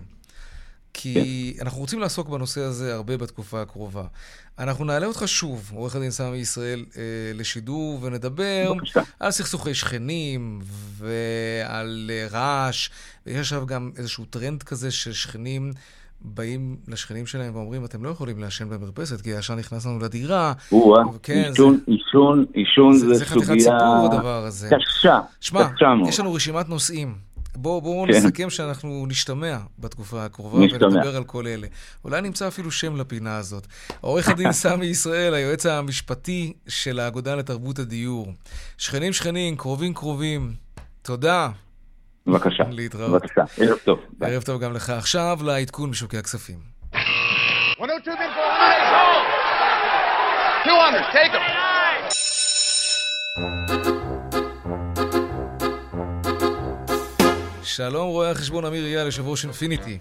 [0.94, 1.66] כי כן.
[1.66, 4.04] אנחנו רוצים לעסוק בנושא הזה הרבה בתקופה הקרובה.
[4.60, 7.02] אנחנו נעלה אותך שוב, עורך הדין סמי ישראל, אה,
[7.34, 9.02] לשידור, ונדבר בבקשה.
[9.20, 10.60] על סכסוכי שכנים
[10.98, 12.89] ועל אה, רעש.
[13.26, 15.72] ויש עכשיו גם איזשהו טרנד כזה של שכנים
[16.22, 20.54] באים לשכנים שלהם ואומרים, אתם לא יכולים לעשן במרפסת, כי העשן נכנס לנו לדירה.
[21.24, 21.92] כן, עישון, זה...
[21.92, 23.46] עישון, עישון זה, זה סוגיה...
[23.46, 24.70] זה חתיכת סיפור הדבר הזה.
[24.76, 25.68] קשה, שמע,
[26.08, 27.30] יש לנו רשימת נושאים.
[27.56, 28.14] בואו בוא כן.
[28.14, 30.88] נסכם שאנחנו נשתמע בתקופה הקרובה נשתמע.
[30.88, 31.68] ונדבר על כל אלה.
[32.04, 33.68] אולי נמצא אפילו שם לפינה הזאת.
[34.02, 38.34] עורך הדין סמי ישראל, היועץ המשפטי של האגודה לתרבות הדיור.
[38.78, 40.54] שכנים שכנים, קרובים קרובים.
[41.02, 41.49] תודה.
[42.28, 42.64] בבקשה.
[42.70, 43.22] להתראות.
[43.22, 43.41] בבקשה.
[43.58, 43.99] ערב טוב.
[44.22, 44.89] ערב טוב גם לך.
[44.89, 46.60] עכשיו לעדכון משוקי הכספים.
[50.66, 51.32] 200, take
[53.88, 53.91] them.
[57.76, 59.97] שלום רואה החשבון אמיר אייל, יושב ראש אינפיניטי.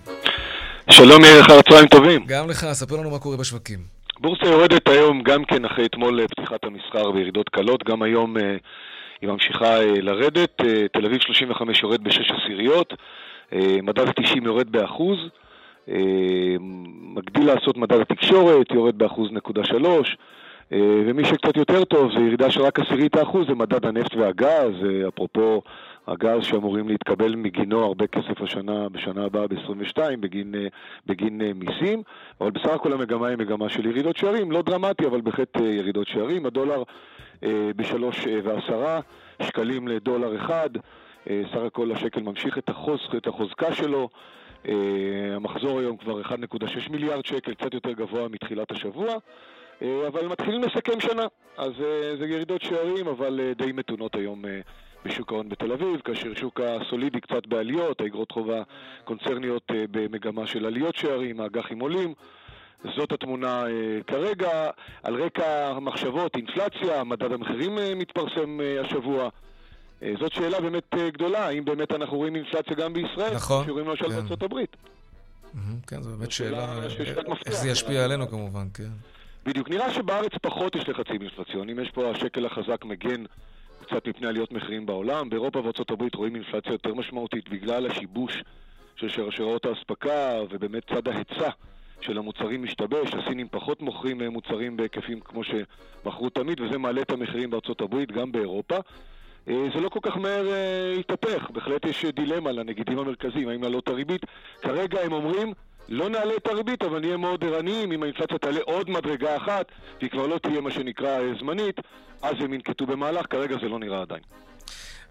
[0.91, 2.25] שלום יאיר, אחר הצהריים טובים.
[2.27, 3.79] גם לך, ספר לנו מה קורה בשווקים.
[4.21, 8.57] בורסה יורדת היום גם כן אחרי אתמול אה, פתיחת המסחר בירידות קלות, גם היום אה,
[9.21, 10.61] היא ממשיכה אה, לרדת,
[10.93, 12.95] תל אביב 35 יורד בשש עשיריות,
[13.83, 15.19] מדד ה-90 יורד באחוז,
[17.15, 20.17] מגדיל לעשות מדד התקשורת, יורד באחוז נקודה שלוש,
[21.07, 24.75] ומי שקצת יותר טוב זה ירידה של רק עשירית האחוז, זה מדד הנפט והגז,
[25.09, 25.63] אפרופו
[26.11, 30.67] הגז שאמורים להתקבל מגינו הרבה כסף השנה, בשנה הבאה ב-22 בגין, אה,
[31.07, 32.03] בגין אה, מיסים,
[32.41, 36.09] אבל בסך הכל המגמה היא מגמה של ירידות שערים, לא דרמטי, אבל בהחלט אה, ירידות
[36.09, 36.47] שערים.
[36.47, 36.83] הדולר
[37.77, 39.01] בשלוש ועשרה
[39.43, 40.71] שקלים לדולר אחד,
[41.27, 44.09] סך הכל השקל ממשיך את, החוז, את החוזקה שלו.
[44.65, 44.69] Uh,
[45.37, 51.01] המחזור היום כבר 1.6 מיליארד שקל, קצת יותר גבוה מתחילת השבוע, uh, אבל מתחילים לסכם
[51.01, 51.27] שנה.
[51.57, 54.49] אז uh, זה ירידות שערים, אבל uh, די מתונות היום uh,
[55.05, 58.63] בשוק ההון בתל אביב, כאשר שוק הסולידי קצת בעליות, האגרות חובה
[59.05, 62.15] קונצרניות אה, במגמה של עליות שערים, האג"חים עולים.
[62.97, 64.71] זאת התמונה uh, כרגע,
[65.03, 69.29] על רקע המחשבות, אינפלציה, מדד המחירים uh, מתפרסם השבוע.
[70.21, 73.35] זאת שאלה באמת גדולה, האם באמת אנחנו רואים אינפלציה גם בישראל?
[73.35, 73.67] נכון.
[73.67, 74.17] שרואים למשל כן.
[74.17, 74.77] בארצות הברית.
[75.87, 76.83] כן, זו באמת שאלה,
[77.47, 78.89] איך זה ישפיע עלינו כמובן, כן.
[79.47, 83.25] בדיוק, נראה שבארץ פחות יש לחצים אינפלציוניים, יש פה השקל החזק מגן
[83.91, 85.31] קצת מפני עליות מחירים בעולם.
[85.31, 85.61] באירופה
[85.91, 88.43] הברית רואים אינפלציה יותר משמעותית בגלל השיבוש
[88.97, 91.51] של שרשראות האספקה ובאמת צד ההיצע
[92.01, 97.51] של המוצרים משתבש, הסינים פחות מוכרים מוצרים בהיקפים כמו שמכרו תמיד, וזה מעלה את המחירים
[97.81, 98.77] הברית, גם באירופה.
[99.49, 100.47] אה, זה לא כל כך מהר
[101.01, 104.23] התהפך, אה, בהחלט יש דילמה לנגידים המרכזיים, האם להעלות את הריבית.
[104.63, 105.53] כרגע הם אומרים,
[105.89, 109.67] לא נעלה את הריבית, אבל נהיה מאוד ערניים אם האינפלציה תעלה עוד מדרגה אחת,
[109.99, 111.77] והיא כבר לא תהיה מה שנקרא אה, זמנית,
[112.23, 114.23] אז הם ינקטו במהלך, כרגע זה לא נראה עדיין.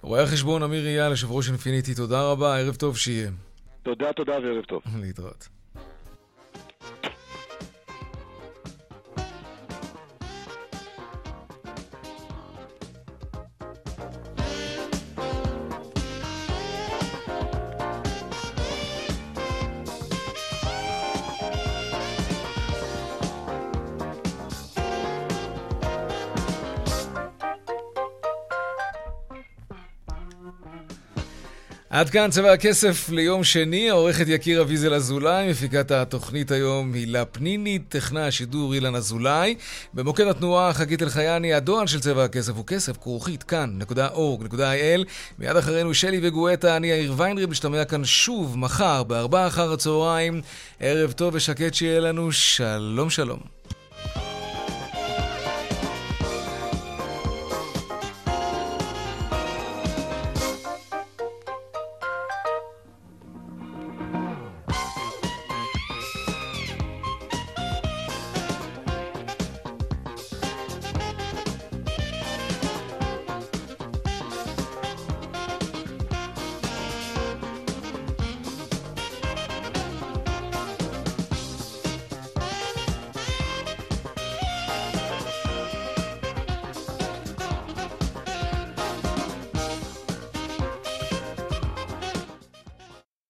[0.02, 3.30] רואה החשבון אמיר אייל, יושב ראש אינפיניטי, תודה רבה, ערב טוב שיהיה.
[3.84, 4.82] תודה, תודה וערב טוב.
[5.04, 5.48] להתראות.
[32.00, 37.80] עד כאן צבע הכסף ליום שני, העורכת יקיר אביזל אזולאי, מפיקת התוכנית היום הילה פניני,
[37.80, 39.56] טכנה השידור אילן אזולאי,
[39.94, 45.06] במוקד התנועה חגית אלחייני, הדואל של צבע הכסף הוא כסף, כרוכית כאן.org.il,
[45.40, 50.42] מיד אחרינו שלי וגואטה, אני יאיר ויינריב, משתמע כאן שוב מחר בארבעה אחר הצהריים,
[50.80, 53.59] ערב טוב ושקט שיהיה לנו, שלום שלום.